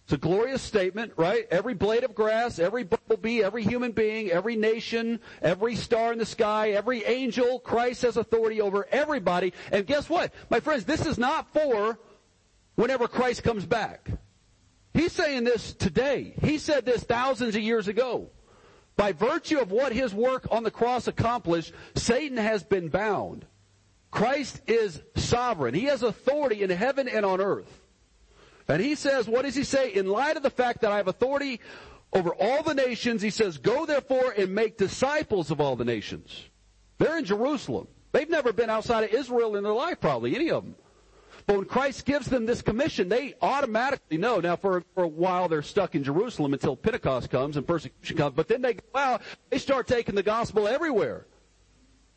[0.04, 1.48] It's a glorious statement, right?
[1.50, 6.26] Every blade of grass, every bumblebee, every human being, every nation, every star in the
[6.26, 9.52] sky, every angel, Christ has authority over everybody.
[9.72, 10.32] And guess what?
[10.48, 11.98] My friends, this is not for
[12.76, 14.08] whenever Christ comes back.
[14.94, 16.34] He's saying this today.
[16.40, 18.30] He said this thousands of years ago.
[18.96, 23.44] By virtue of what his work on the cross accomplished, Satan has been bound.
[24.10, 25.74] Christ is sovereign.
[25.74, 27.82] He has authority in heaven and on earth.
[28.68, 29.92] And he says, what does he say?
[29.92, 31.60] In light of the fact that I have authority
[32.12, 36.44] over all the nations, he says, go therefore and make disciples of all the nations.
[36.98, 37.88] They're in Jerusalem.
[38.12, 40.74] They've never been outside of Israel in their life, probably, any of them.
[41.46, 44.40] But when Christ gives them this commission, they automatically know.
[44.40, 48.34] Now, for, for a while, they're stuck in Jerusalem until Pentecost comes and persecution comes.
[48.34, 51.26] But then they go out, they start taking the gospel everywhere.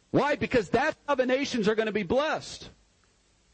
[0.10, 0.36] Why?
[0.36, 2.70] Because that's how the nations are going to be blessed.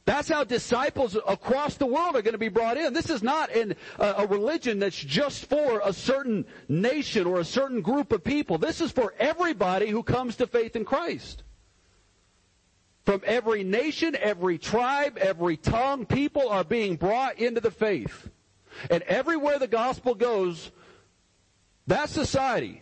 [0.06, 2.94] That's how disciples across the world are going to be brought in.
[2.94, 7.82] This is not uh, a religion that's just for a certain nation or a certain
[7.82, 8.60] group of people.
[8.60, 11.44] This is for everybody who comes to faith in Christ.
[13.06, 18.30] From every nation, every tribe, every tongue, people are being brought into the faith.
[18.90, 20.72] And everywhere the gospel goes,
[21.88, 22.82] that society,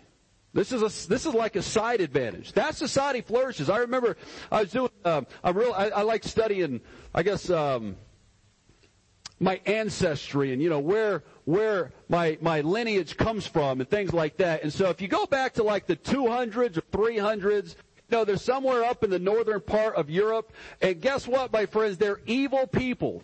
[0.53, 2.53] this is a, this is like a side advantage.
[2.53, 3.69] That society flourishes.
[3.69, 4.15] I remember
[4.49, 6.79] I was doing, um, I real, I, I like studying,
[7.13, 7.97] I guess, um,
[9.39, 14.37] my ancestry and you know where where my my lineage comes from and things like
[14.37, 14.63] that.
[14.63, 17.75] And so if you go back to like the 200s or 300s,
[18.13, 21.97] know, they're somewhere up in the northern part of Europe, and guess what, my friends?
[21.97, 23.23] They're evil people.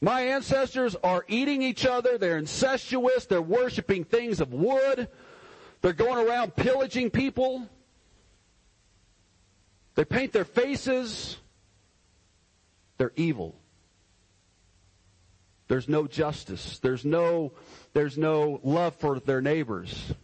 [0.00, 2.18] My ancestors are eating each other.
[2.18, 3.26] They're incestuous.
[3.26, 5.08] They're worshiping things of wood.
[5.82, 7.68] They're going around pillaging people.
[9.94, 11.36] They paint their faces.
[12.96, 13.56] They're evil.
[15.68, 16.78] There's no justice.
[16.78, 17.52] There's no,
[17.92, 20.14] there's no love for their neighbors.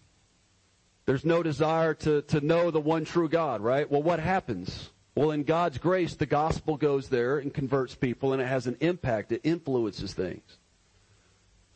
[1.06, 3.90] There's no desire to, to know the one true God, right?
[3.90, 4.90] Well, what happens?
[5.14, 8.76] Well, in God's grace, the gospel goes there and converts people and it has an
[8.80, 9.32] impact.
[9.32, 10.42] It influences things.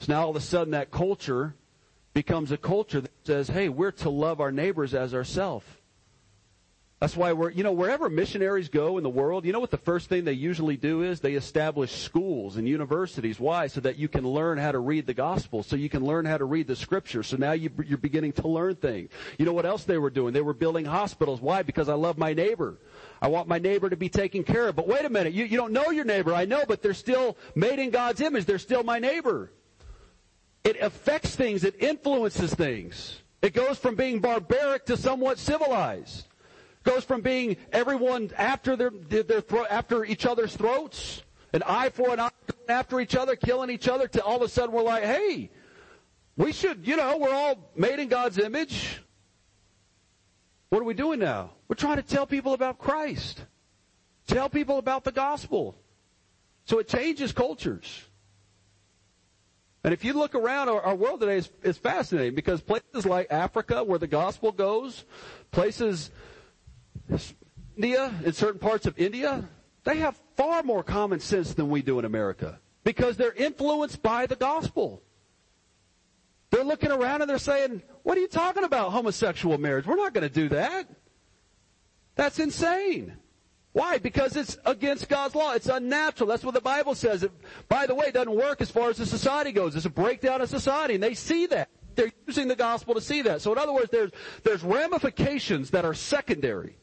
[0.01, 1.55] So now all of a sudden that culture
[2.13, 5.65] becomes a culture that says, hey, we're to love our neighbors as ourselves.
[7.01, 9.79] That's why we're, you know, wherever missionaries go in the world, you know what the
[9.79, 11.21] first thing they usually do is?
[11.21, 13.41] They establish schools and universities.
[13.41, 13.69] Why?
[13.69, 16.37] So that you can learn how to read the gospel, so you can learn how
[16.37, 17.23] to read the scripture.
[17.23, 19.09] So now you, you're beginning to learn things.
[19.39, 20.35] You know what else they were doing?
[20.35, 21.41] They were building hospitals.
[21.41, 21.63] Why?
[21.63, 22.77] Because I love my neighbor.
[23.23, 24.77] I want my neighbor to be taken care of.
[24.77, 26.35] But wait a minute, you, you don't know your neighbor.
[26.35, 28.45] I know, but they're still made in God's image.
[28.45, 29.51] They're still my neighbor.
[30.65, 31.65] It affects things.
[31.65, 33.23] It influences things.
[33.41, 36.27] It goes from being barbaric to somewhat civilized
[36.85, 42.13] goes from being everyone after their, their thro- after each other's throats, an eye for
[42.13, 42.31] an eye,
[42.69, 45.51] after each other, killing each other, to all of a sudden we're like, hey,
[46.37, 49.03] we should, you know, we're all made in God's image.
[50.71, 51.51] What are we doing now?
[51.69, 53.45] We're trying to tell people about Christ.
[54.27, 55.77] Tell people about the gospel.
[56.65, 58.05] So it changes cultures.
[59.83, 63.27] And if you look around our, our world today, is, it's fascinating because places like
[63.31, 65.05] Africa, where the gospel goes,
[65.51, 66.11] places
[67.77, 69.49] India, in certain parts of India,
[69.85, 74.27] they have far more common sense than we do in America because they're influenced by
[74.27, 75.03] the gospel.
[76.51, 79.87] They're looking around and they're saying, What are you talking about, homosexual marriage?
[79.87, 80.89] We're not going to do that.
[82.17, 83.17] That's insane.
[83.73, 83.99] Why?
[83.99, 85.53] Because it's against God's law.
[85.53, 86.29] It's unnatural.
[86.29, 87.23] That's what the Bible says.
[87.23, 87.31] It,
[87.69, 89.77] by the way, it doesn't work as far as the society goes.
[89.77, 91.69] It's a breakdown of society, and they see that.
[91.95, 93.43] They're using the gospel to see that.
[93.43, 94.11] So in other words, there's,
[94.43, 96.80] there's ramifications that are secondary.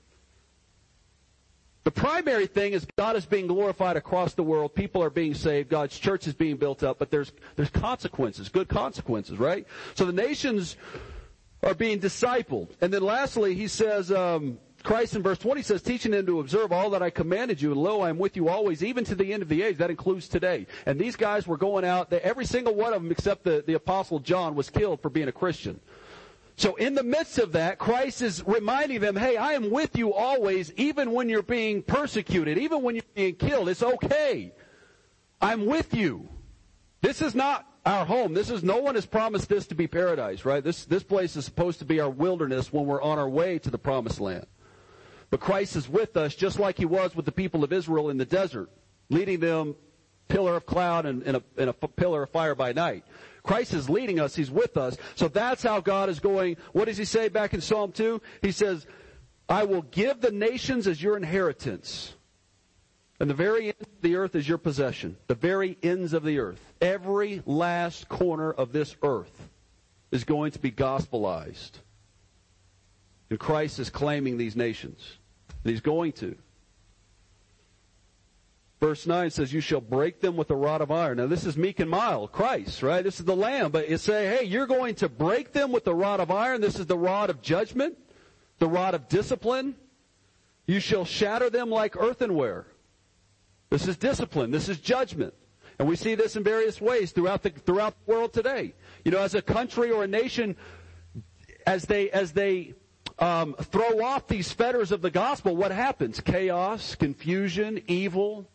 [1.88, 4.76] The primary thing is God is being glorified across the world.
[4.76, 5.69] People are being saved.
[5.69, 9.65] God's church is being built up, but there's, there's consequences, good consequences, right?
[9.95, 10.76] So the nations
[11.63, 12.67] are being discipled.
[12.82, 16.73] And then lastly, he says, um, Christ in verse 20 says, teaching them to observe
[16.73, 19.32] all that I commanded you, and lo, I am with you always, even to the
[19.32, 19.78] end of the age.
[19.78, 20.67] That includes today.
[20.86, 24.19] And these guys were going out, every single one of them except the, the apostle
[24.19, 25.80] John was killed for being a Christian.
[26.58, 30.13] So in the midst of that, Christ is reminding them, hey, I am with you
[30.13, 33.70] always, even when you're being persecuted, even when you're being killed.
[33.70, 34.52] It's okay.
[35.39, 36.28] I'm with you.
[37.02, 38.34] This is not our home.
[38.34, 40.63] This is, no one has promised this to be paradise, right?
[40.63, 43.70] This, this place is supposed to be our wilderness when we're on our way to
[43.70, 44.48] the promised land.
[45.30, 48.17] But Christ is with us just like he was with the people of Israel in
[48.17, 48.72] the desert,
[49.10, 49.76] leading them
[50.28, 53.06] pillar of cloud and, and, a, and a pillar of fire by night.
[53.48, 54.36] Christ is leading us.
[54.36, 54.98] He's with us.
[55.16, 56.58] So that's how God is going.
[56.74, 58.22] What does he say back in Psalm 2?
[58.42, 58.86] He says,
[59.50, 62.14] I will give the nations as your inheritance.
[63.20, 65.18] And the very end of the earth is your possession.
[65.28, 66.62] The very ends of the earth.
[66.82, 69.50] Every last corner of this earth
[70.12, 71.72] is going to be gospelized.
[73.30, 75.18] And Christ is claiming these nations.
[75.64, 76.36] And he's going to.
[78.80, 81.18] Verse 9 says, You shall break them with a rod of iron.
[81.18, 83.04] Now, this is meek and mild, Christ, right?
[83.04, 83.72] This is the Lamb.
[83.72, 86.62] But you say, Hey, you're going to break them with the rod of iron.
[86.62, 87.98] This is the rod of judgment,
[88.60, 89.76] the rod of discipline.
[90.68, 92.68] You shall shatter them like earthenware.
[93.70, 94.52] This is discipline.
[94.52, 95.34] This is judgment.
[95.80, 98.74] And we see this in various ways throughout the, throughout the world today.
[99.04, 100.56] You know, as a country or a nation,
[101.66, 102.74] as they, as they,
[103.20, 106.20] um, throw off these fetters of the gospel, what happens?
[106.20, 108.48] Chaos, confusion, evil,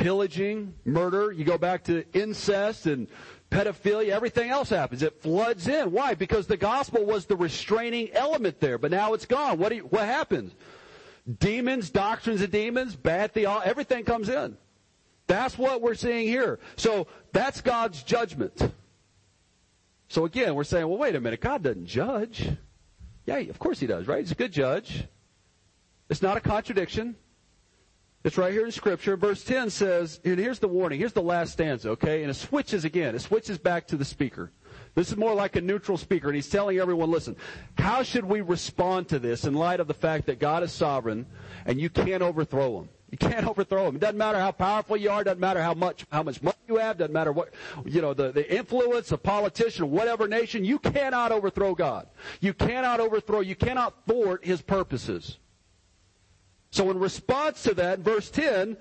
[0.00, 1.30] pillaging, murder.
[1.30, 3.06] You go back to incest and
[3.50, 5.02] pedophilia, everything else happens.
[5.02, 5.92] It floods in.
[5.92, 6.14] Why?
[6.14, 9.58] Because the gospel was the restraining element there, but now it's gone.
[9.58, 10.54] What, you, what happens?
[11.38, 14.56] Demons, doctrines of demons, bad theology, everything comes in.
[15.26, 16.58] That's what we're seeing here.
[16.76, 18.72] So that's God's judgment.
[20.08, 22.48] So again, we're saying, well, wait a minute, God doesn't judge.
[23.26, 24.20] Yeah, of course he does, right?
[24.20, 25.04] He's a good judge.
[26.08, 27.16] It's not a contradiction.
[28.22, 29.16] It's right here in Scripture.
[29.16, 30.98] Verse 10 says, and here's the warning.
[30.98, 32.22] Here's the last stanza, okay?
[32.22, 33.14] And it switches again.
[33.14, 34.52] It switches back to the speaker.
[34.94, 37.36] This is more like a neutral speaker, and he's telling everyone, listen,
[37.78, 41.26] how should we respond to this in light of the fact that God is sovereign
[41.64, 42.88] and you can't overthrow him?
[43.10, 43.96] You can't overthrow him.
[43.96, 46.76] It doesn't matter how powerful you are, doesn't matter how much how much money you
[46.76, 47.54] have, doesn't matter what
[47.84, 52.08] you know, the, the influence, a politician, whatever nation, you cannot overthrow God.
[52.40, 55.38] You cannot overthrow, you cannot thwart his purposes.
[56.70, 58.76] So in response to that, verse 10,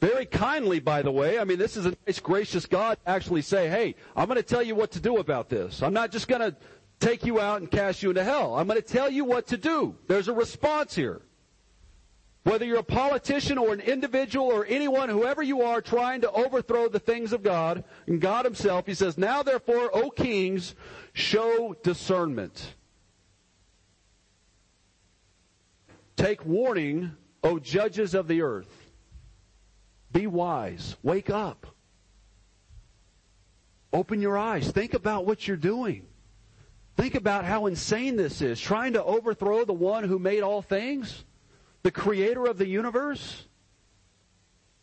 [0.00, 3.68] very kindly, by the way, I mean, this is a nice, gracious God actually say,
[3.68, 5.82] hey, I'm going to tell you what to do about this.
[5.82, 6.56] I'm not just going to
[7.00, 8.56] take you out and cast you into hell.
[8.56, 9.96] I'm going to tell you what to do.
[10.06, 11.22] There's a response here.
[12.44, 16.88] Whether you're a politician or an individual or anyone, whoever you are, trying to overthrow
[16.88, 20.74] the things of God and God Himself, He says, Now therefore, O kings,
[21.14, 22.74] show discernment.
[26.16, 27.12] Take warning,
[27.42, 28.92] O judges of the earth.
[30.12, 30.96] Be wise.
[31.02, 31.66] Wake up.
[33.92, 34.70] Open your eyes.
[34.70, 36.06] Think about what you're doing.
[36.96, 38.60] Think about how insane this is.
[38.60, 41.24] Trying to overthrow the one who made all things,
[41.82, 43.46] the creator of the universe.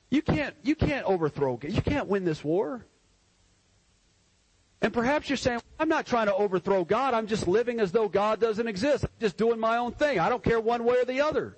[0.09, 2.85] You can't, you can't overthrow, you can't win this war.
[4.81, 7.13] And perhaps you're saying, I'm not trying to overthrow God.
[7.13, 9.03] I'm just living as though God doesn't exist.
[9.03, 10.19] I'm just doing my own thing.
[10.19, 11.57] I don't care one way or the other.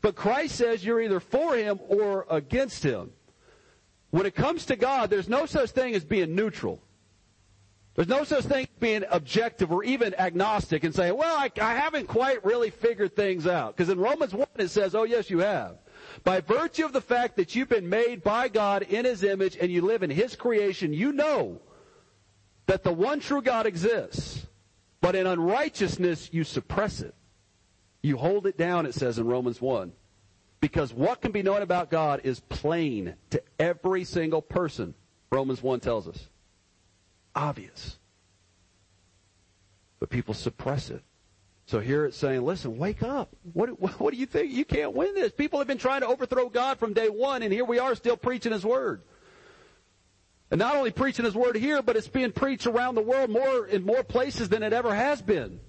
[0.00, 3.12] But Christ says you're either for Him or against Him.
[4.10, 6.82] When it comes to God, there's no such thing as being neutral.
[7.94, 11.74] There's no such thing as being objective or even agnostic and saying, well, I, I
[11.74, 13.76] haven't quite really figured things out.
[13.76, 15.76] Because in Romans 1 it says, oh yes you have.
[16.24, 19.70] By virtue of the fact that you've been made by God in His image and
[19.70, 21.60] you live in His creation, you know
[22.66, 24.46] that the one true God exists.
[25.00, 27.14] But in unrighteousness, you suppress it.
[28.02, 29.92] You hold it down, it says in Romans 1.
[30.60, 34.94] Because what can be known about God is plain to every single person,
[35.30, 36.28] Romans 1 tells us.
[37.34, 37.98] Obvious.
[39.98, 41.02] But people suppress it.
[41.66, 43.34] So here it's saying, listen, wake up.
[43.52, 43.68] What,
[44.00, 44.52] what do you think?
[44.52, 45.32] You can't win this.
[45.32, 48.16] People have been trying to overthrow God from day one, and here we are still
[48.16, 49.02] preaching His Word.
[50.52, 53.66] And not only preaching His Word here, but it's being preached around the world more,
[53.66, 55.60] in more places than it ever has been.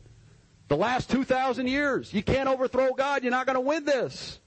[0.68, 2.14] The last 2,000 years.
[2.14, 3.24] You can't overthrow God.
[3.24, 4.42] You're not going to win this.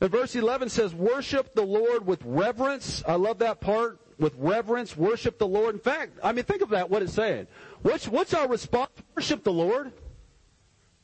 [0.00, 3.02] And verse 11 says, worship the Lord with reverence.
[3.06, 4.00] I love that part.
[4.18, 5.74] With reverence, worship the Lord.
[5.74, 7.46] In fact, I mean, think of that, what it's saying.
[7.82, 8.90] What's, what's our response?
[9.14, 9.92] Worship the Lord.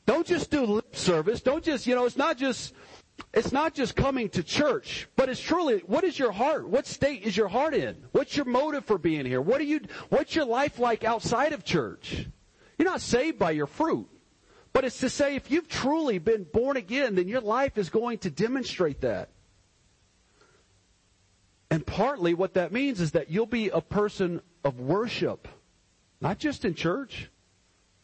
[0.07, 1.41] Don't just do lip service.
[1.41, 2.73] Don't just, you know, it's not just,
[3.33, 6.67] it's not just coming to church, but it's truly, what is your heart?
[6.67, 7.95] What state is your heart in?
[8.11, 9.41] What's your motive for being here?
[9.41, 12.27] What are you, what's your life like outside of church?
[12.77, 14.07] You're not saved by your fruit.
[14.73, 18.19] But it's to say if you've truly been born again, then your life is going
[18.19, 19.29] to demonstrate that.
[21.69, 25.47] And partly what that means is that you'll be a person of worship.
[26.21, 27.29] Not just in church,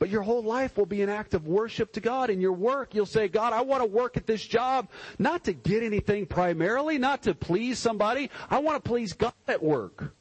[0.03, 2.29] but your whole life will be an act of worship to God.
[2.29, 5.53] In your work, you'll say, God, I want to work at this job not to
[5.53, 8.29] get anything primarily, not to please somebody.
[8.49, 10.13] I want to please God at work.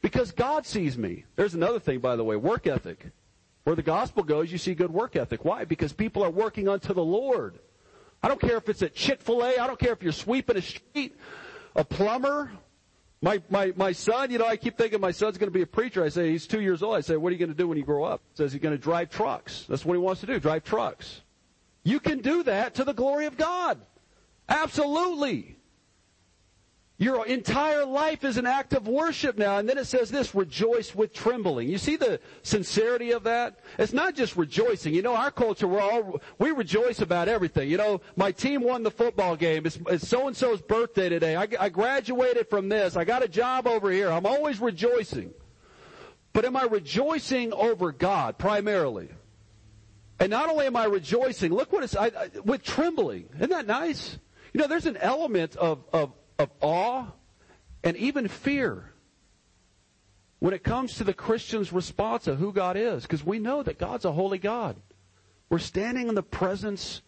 [0.00, 1.24] Because God sees me.
[1.34, 3.06] There's another thing, by the way, work ethic.
[3.64, 5.44] Where the gospel goes, you see good work ethic.
[5.44, 5.64] Why?
[5.64, 7.58] Because people are working unto the Lord.
[8.22, 9.58] I don't care if it's at Chick-fil-A.
[9.58, 11.16] I don't care if you're sweeping a street,
[11.74, 12.52] a plumber.
[13.24, 15.66] My, my, my son, you know, I keep thinking my son's going to be a
[15.66, 16.04] preacher.
[16.04, 16.94] I say, he's two years old.
[16.94, 18.20] I say, what are you going to do when you grow up?
[18.32, 19.64] He says he's going to drive trucks.
[19.66, 21.22] That's what he wants to do, drive trucks.
[21.84, 23.78] You can do that to the glory of God.
[24.46, 25.56] Absolutely.
[26.96, 29.58] Your entire life is an act of worship now.
[29.58, 31.68] And then it says this, rejoice with trembling.
[31.68, 33.58] You see the sincerity of that?
[33.78, 34.94] It's not just rejoicing.
[34.94, 37.68] You know, our culture, we're all, we rejoice about everything.
[37.68, 39.66] You know, my team won the football game.
[39.66, 41.34] It's, it's so-and-so's birthday today.
[41.34, 42.96] I, I graduated from this.
[42.96, 44.12] I got a job over here.
[44.12, 45.34] I'm always rejoicing.
[46.32, 49.08] But am I rejoicing over God primarily?
[50.20, 53.28] And not only am I rejoicing, look what it's, I, I, with trembling.
[53.34, 54.16] Isn't that nice?
[54.52, 57.06] You know, there's an element of, of of awe
[57.82, 58.92] and even fear
[60.38, 63.78] when it comes to the Christian's response of who God is, because we know that
[63.78, 64.76] God's a holy God.
[65.48, 67.00] We're standing in the presence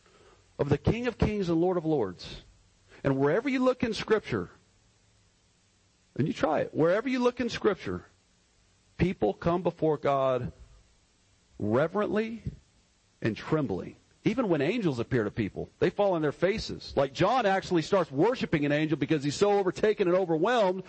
[0.59, 2.43] of the King of Kings and Lord of Lords.
[3.05, 4.51] And wherever you look in Scripture,
[6.17, 8.07] and you try it, wherever you look in Scripture,
[8.97, 10.53] people come before God
[11.59, 12.43] reverently
[13.21, 13.97] and trembling.
[14.27, 16.93] Even when angels appear to people, they fall on their faces.
[16.97, 20.83] Like John actually starts worshiping an angel because he's so overtaken and overwhelmed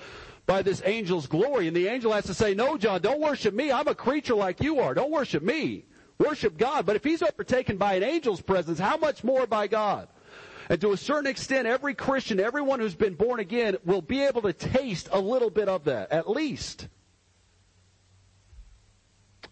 [0.47, 1.67] by this angel's glory.
[1.67, 3.71] And the angel has to say, no, John, don't worship me.
[3.71, 4.95] I'm a creature like you are.
[4.95, 5.85] Don't worship me.
[6.17, 6.87] Worship God.
[6.87, 10.07] But if he's overtaken by an angel's presence, how much more by God?
[10.67, 14.41] And to a certain extent, every Christian, everyone who's been born again will be able
[14.41, 16.87] to taste a little bit of that, at least.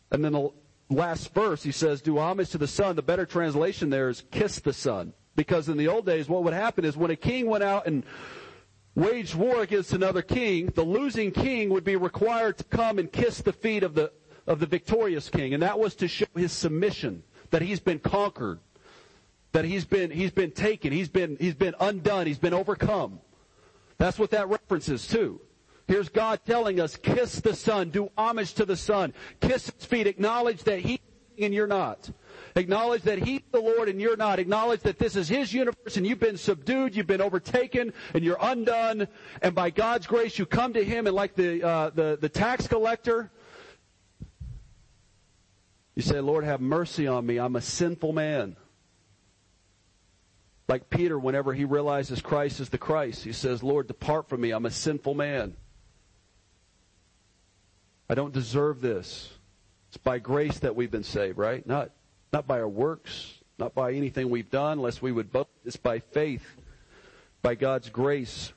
[0.10, 0.50] And then the
[0.90, 2.96] last verse, he says, do homage to the Son.
[2.96, 5.14] The better translation there is kiss the Son.
[5.36, 8.04] Because in the old days, what would happen is when a king went out and
[8.96, 13.42] waged war against another king, the losing king would be required to come and kiss
[13.42, 14.12] the feet of the,
[14.48, 15.54] of the victorious king.
[15.54, 18.60] And that was to show his submission, that he's been conquered,
[19.52, 23.20] that he's been, he's been taken, he's been, he's been undone, he's been overcome.
[23.98, 25.42] That's what that references to.
[25.88, 30.08] Here's God telling us, kiss the Son, do homage to the Son, kiss His feet,
[30.08, 31.00] acknowledge that He
[31.40, 32.10] and you're not.
[32.56, 34.40] Acknowledge that He's the Lord and you're not.
[34.40, 38.38] Acknowledge that this is His universe and you've been subdued, you've been overtaken, and you're
[38.40, 39.08] undone.
[39.42, 42.68] And by God's grace, you come to Him and like the, uh, the, the tax
[42.68, 43.32] collector,
[45.96, 47.38] you say, Lord, have mercy on me.
[47.38, 48.58] I'm a sinful man.
[50.68, 54.52] Like Peter, whenever he realizes Christ is the Christ, he says, Lord, depart from me.
[54.52, 55.56] I'm a sinful man.
[58.10, 59.32] I don't deserve this.
[59.90, 61.66] It's by grace that we've been saved, right?
[61.66, 61.92] Not,
[62.32, 65.50] not by our works, not by anything we've done, lest we would boast.
[65.64, 66.46] It's by faith,
[67.42, 68.52] by God's grace.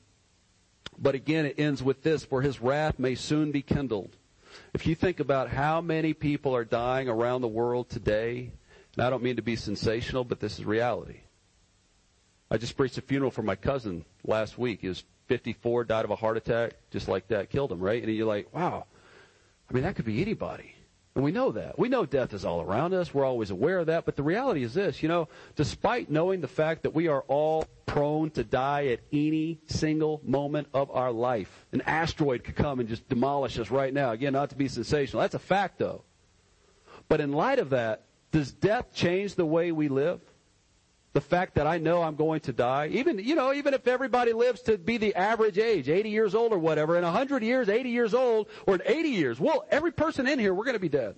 [0.99, 4.17] But again, it ends with this, for his wrath may soon be kindled.
[4.75, 8.51] If you think about how many people are dying around the world today,
[8.97, 11.21] and I don't mean to be sensational, but this is reality.
[12.51, 14.81] I just preached a funeral for my cousin last week.
[14.81, 18.03] He was 54, died of a heart attack, just like that, killed him, right?
[18.03, 18.87] And you're like, wow.
[19.69, 20.75] I mean, that could be anybody.
[21.15, 21.79] And we know that.
[21.79, 23.13] We know death is all around us.
[23.13, 24.05] We're always aware of that.
[24.05, 27.67] But the reality is this, you know, despite knowing the fact that we are all
[27.87, 32.89] prone to die at any single moment of our life, an asteroid could come and
[32.89, 34.13] just demolish us right now.
[34.13, 35.21] Again, not to be sensational.
[35.21, 36.05] That's a fact though.
[37.09, 40.21] But in light of that, does death change the way we live?
[41.19, 44.33] The fact that I know I'm going to die, even, you know, even if everybody
[44.33, 47.89] lives to be the average age, 80 years old or whatever, in 100 years, 80
[47.91, 50.89] years old, or in 80 years, well, every person in here, we're going to be
[50.89, 51.17] dead.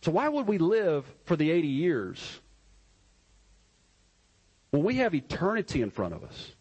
[0.00, 2.40] So why would we live for the 80 years
[4.70, 6.52] when we have eternity in front of us?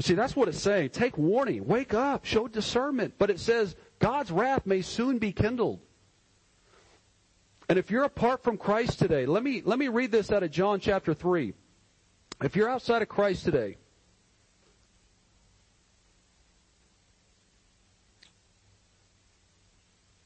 [0.00, 0.88] See, that's what it's saying.
[0.88, 1.66] Take warning.
[1.66, 2.24] Wake up.
[2.24, 3.16] Show discernment.
[3.18, 5.80] But it says God's wrath may soon be kindled.
[7.68, 10.50] And if you're apart from Christ today, let me, let me read this out of
[10.50, 11.54] John chapter 3.
[12.42, 13.76] If you're outside of Christ today,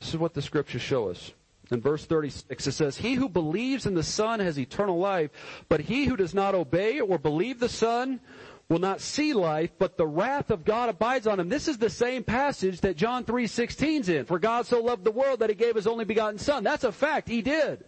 [0.01, 1.33] this is what the scriptures show us.
[1.71, 5.31] In verse 36, it says, He who believes in the Son has eternal life,
[5.69, 8.21] but he who does not obey or believe the Son
[8.69, 11.49] will not see life, but the wrath of God abides on him.
[11.49, 14.27] This is the same passage that John 3.16's in.
[14.27, 16.65] For God so loved the world that he gave his only begotten son.
[16.65, 17.29] That's a fact.
[17.29, 17.85] He did.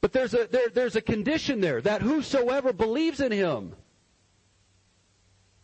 [0.00, 3.74] But there's a, there, there's a condition there that whosoever believes in him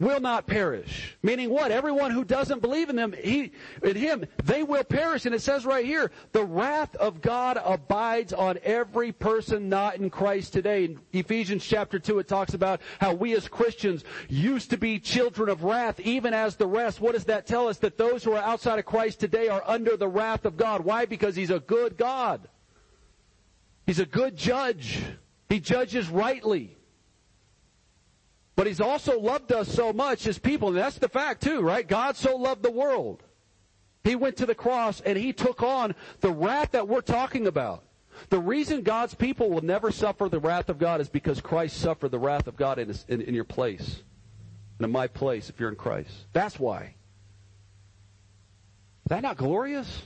[0.01, 1.17] will not perish.
[1.23, 1.71] Meaning what?
[1.71, 5.27] Everyone who doesn't believe in them, he, in him, they will perish.
[5.27, 10.09] And it says right here, the wrath of God abides on every person not in
[10.09, 10.87] Christ today.
[10.87, 15.51] In Ephesians chapter 2, it talks about how we as Christians used to be children
[15.51, 17.01] of wrath, even as the rest.
[17.01, 17.77] What does that tell us?
[17.79, 20.83] That those who are outside of Christ today are under the wrath of God.
[20.83, 21.05] Why?
[21.05, 22.49] Because He's a good God.
[23.85, 25.03] He's a good judge.
[25.51, 26.77] He judges rightly.
[28.61, 31.89] But he's also loved us so much as people, and that's the fact too, right?
[31.89, 33.23] God so loved the world.
[34.05, 37.85] He went to the cross and he took on the wrath that we're talking about.
[38.29, 42.11] The reason God's people will never suffer the wrath of God is because Christ suffered
[42.11, 44.03] the wrath of God in, his, in, in your place.
[44.77, 46.13] And in my place if you're in Christ.
[46.35, 46.83] That's why.
[46.83, 46.93] Is
[49.09, 50.03] that not glorious?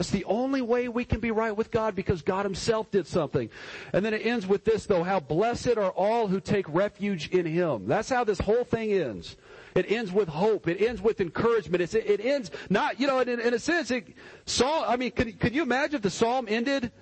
[0.00, 3.50] That's the only way we can be right with God because God Himself did something.
[3.92, 7.44] And then it ends with this though, how blessed are all who take refuge in
[7.44, 7.86] Him.
[7.86, 9.36] That's how this whole thing ends.
[9.74, 10.68] It ends with hope.
[10.68, 11.82] It ends with encouragement.
[11.82, 15.38] It's, it ends not, you know, in, in a sense, it, Psalm, I mean, could,
[15.38, 16.92] could you imagine if the Psalm ended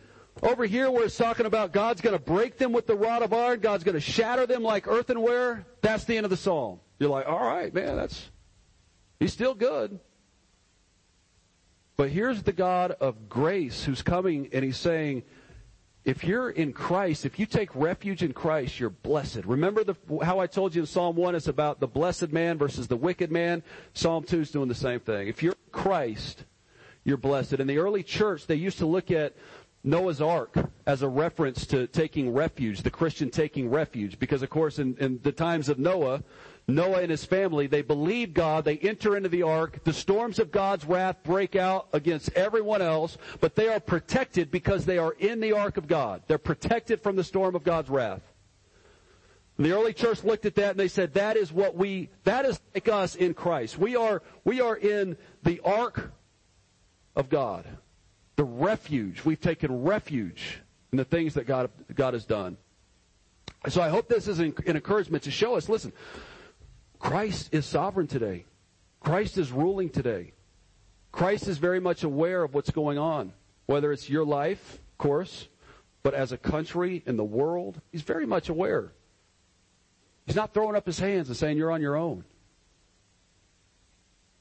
[0.43, 3.61] over here where it's talking about God's gonna break them with the rod of iron,
[3.61, 5.65] God's gonna shatter them like earthenware?
[5.83, 6.81] That's the end of the Psalm.
[6.99, 8.29] You're like, alright, man, that's,
[9.21, 10.01] He's still good.
[11.99, 15.25] But here's the God of grace who's coming and he's saying,
[16.05, 19.45] if you're in Christ, if you take refuge in Christ, you're blessed.
[19.45, 22.87] Remember the, how I told you in Psalm 1 is about the blessed man versus
[22.87, 23.65] the wicked man?
[23.95, 25.27] Psalm 2 is doing the same thing.
[25.27, 26.45] If you're Christ,
[27.03, 27.55] you're blessed.
[27.55, 29.35] In the early church, they used to look at
[29.85, 30.57] Noah's Ark
[30.87, 35.21] as a reference to taking refuge, the Christian taking refuge, because of course in, in
[35.23, 36.23] the times of Noah,
[36.67, 40.53] Noah and his family, they believe God, they enter into the ark, the storms of
[40.53, 45.41] God's wrath break out against everyone else, but they are protected because they are in
[45.41, 46.23] the ark of God.
[46.27, 48.21] They're protected from the storm of God's wrath.
[49.57, 52.45] And the early church looked at that and they said, that is what we, that
[52.45, 53.79] is like us in Christ.
[53.79, 56.13] We are, we are in the ark
[57.17, 57.65] of God.
[58.39, 59.25] The refuge.
[59.25, 60.61] We've taken refuge
[60.93, 62.57] in the things that God, God has done.
[63.69, 65.93] So I hope this is an encouragement to show us, listen,
[67.01, 68.45] Christ is sovereign today.
[69.01, 70.35] Christ is ruling today.
[71.11, 73.33] Christ is very much aware of what's going on,
[73.67, 75.49] whether it's your life, of course,
[76.05, 78.93] but as a country and the world, he's very much aware.
[80.27, 82.23] He's not throwing up his hands and saying you're on your own.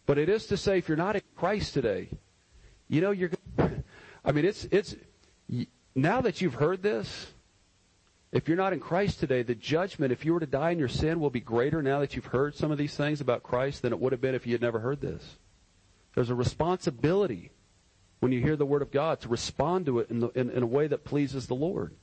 [0.05, 2.09] But it is to say if you're not in Christ today,
[2.89, 3.31] you know you're
[4.27, 4.95] I mean it's it's
[5.95, 7.33] now that you've heard this,
[8.31, 10.89] if you're not in Christ today, the judgment, if you were to die in your
[10.89, 13.93] sin, will be greater now that you've heard some of these things about Christ than
[13.93, 15.37] it would have been if you had never heard this.
[16.13, 17.51] There's a responsibility
[18.19, 20.61] when you hear the Word of God to respond to it in, the, in, in
[20.61, 21.95] a way that pleases the Lord.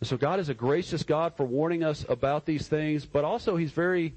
[0.00, 3.56] And so God is a gracious God for warning us about these things, but also
[3.56, 4.14] He's very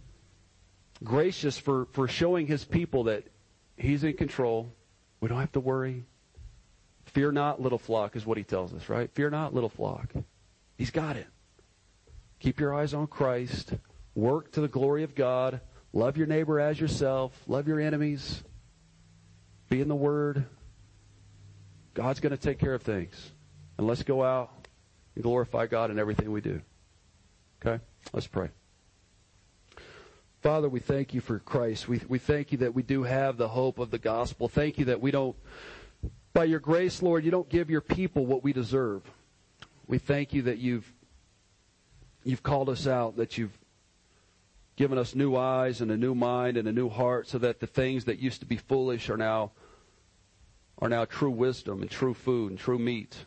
[1.03, 3.25] gracious for, for showing His people that
[3.77, 4.73] He's in control.
[5.21, 6.03] We don't have to worry.
[7.07, 9.09] Fear not, little flock, is what he tells us, right?
[9.11, 10.13] Fear not, little flock.
[10.77, 11.27] He's got it.
[12.39, 13.73] Keep your eyes on Christ.
[14.13, 15.61] Work to the glory of God.
[15.93, 17.31] Love your neighbor as yourself.
[17.47, 18.43] Love your enemies.
[19.69, 20.45] Be in the Word.
[21.93, 23.31] God's going to take care of things.
[23.77, 24.67] And let's go out
[25.15, 26.61] and glorify God in everything we do.
[27.65, 27.83] Okay?
[28.13, 28.49] Let's pray.
[30.41, 31.87] Father, we thank you for Christ.
[31.87, 34.47] We, we thank you that we do have the hope of the gospel.
[34.47, 35.35] Thank you that we don't,
[36.37, 39.01] by your grace, Lord, you don't give your people what we deserve.
[39.87, 40.85] We thank you that you've,
[42.23, 43.57] you've called us out, that you've
[44.75, 47.65] given us new eyes and a new mind and a new heart so that the
[47.65, 49.49] things that used to be foolish are now,
[50.77, 53.25] are now true wisdom and true food and true meat.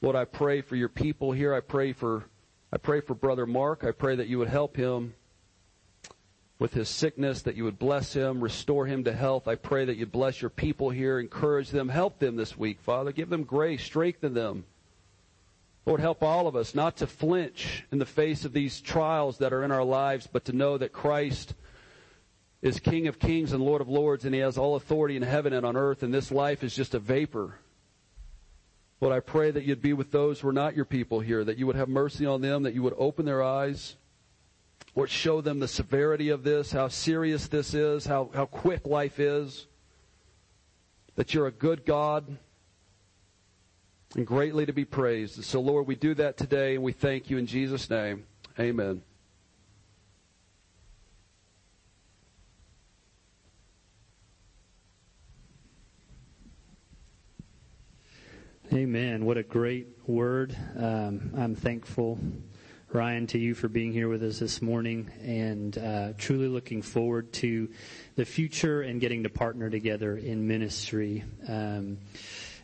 [0.00, 1.52] Lord, I pray for your people here.
[1.52, 2.24] I pray for,
[2.72, 3.84] I pray for brother Mark.
[3.84, 5.12] I pray that you would help him
[6.58, 9.46] with his sickness, that you would bless him, restore him to health.
[9.46, 13.12] I pray that you bless your people here, encourage them, help them this week, Father.
[13.12, 14.64] Give them grace, strengthen them.
[15.86, 19.52] Lord, help all of us not to flinch in the face of these trials that
[19.52, 21.54] are in our lives, but to know that Christ
[22.60, 25.52] is King of kings and Lord of lords, and He has all authority in heaven
[25.52, 27.54] and on earth, and this life is just a vapor.
[29.00, 31.56] Lord, I pray that you'd be with those who are not your people here, that
[31.56, 33.94] you would have mercy on them, that you would open their eyes,
[34.98, 39.20] Lord, show them the severity of this, how serious this is, how, how quick life
[39.20, 39.68] is,
[41.14, 42.36] that you're a good God
[44.16, 45.36] and greatly to be praised.
[45.36, 48.26] And so, Lord, we do that today and we thank you in Jesus' name.
[48.58, 49.02] Amen.
[58.72, 59.24] Amen.
[59.24, 60.56] What a great word.
[60.76, 62.18] Um, I'm thankful
[62.90, 67.30] Ryan, to you for being here with us this morning and uh, truly looking forward
[67.34, 67.68] to
[68.16, 71.98] the future and getting to partner together in ministry um,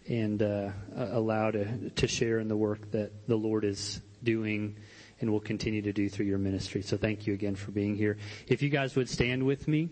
[0.09, 4.77] and uh, allow to, to share in the work that the Lord is doing
[5.21, 6.81] and will continue to do through your ministry.
[6.81, 8.17] So thank you again for being here.
[8.47, 9.91] If you guys would stand with me.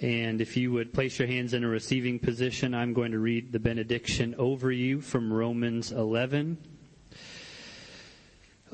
[0.00, 3.52] And if you would place your hands in a receiving position, I'm going to read
[3.52, 6.56] the benediction over you from Romans 11.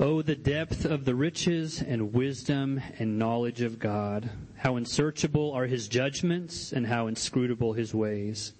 [0.01, 4.29] Oh, the depth of the riches and wisdom and knowledge of God.
[4.55, 8.53] How unsearchable are his judgments and how inscrutable his ways.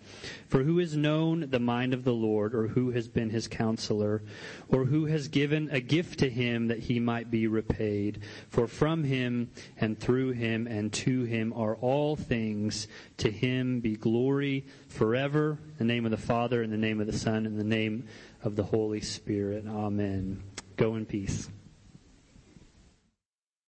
[0.49, 4.21] For who has known the mind of the Lord or who has been his counselor
[4.67, 8.21] or who has given a gift to him that he might be repaid?
[8.49, 12.89] For from him and through him and to him are all things.
[13.19, 15.57] To him be glory forever.
[15.79, 18.09] In the name of the Father, in the name of the Son, in the name
[18.43, 19.65] of the Holy Spirit.
[19.67, 20.43] Amen.
[20.80, 21.49] Go in peace.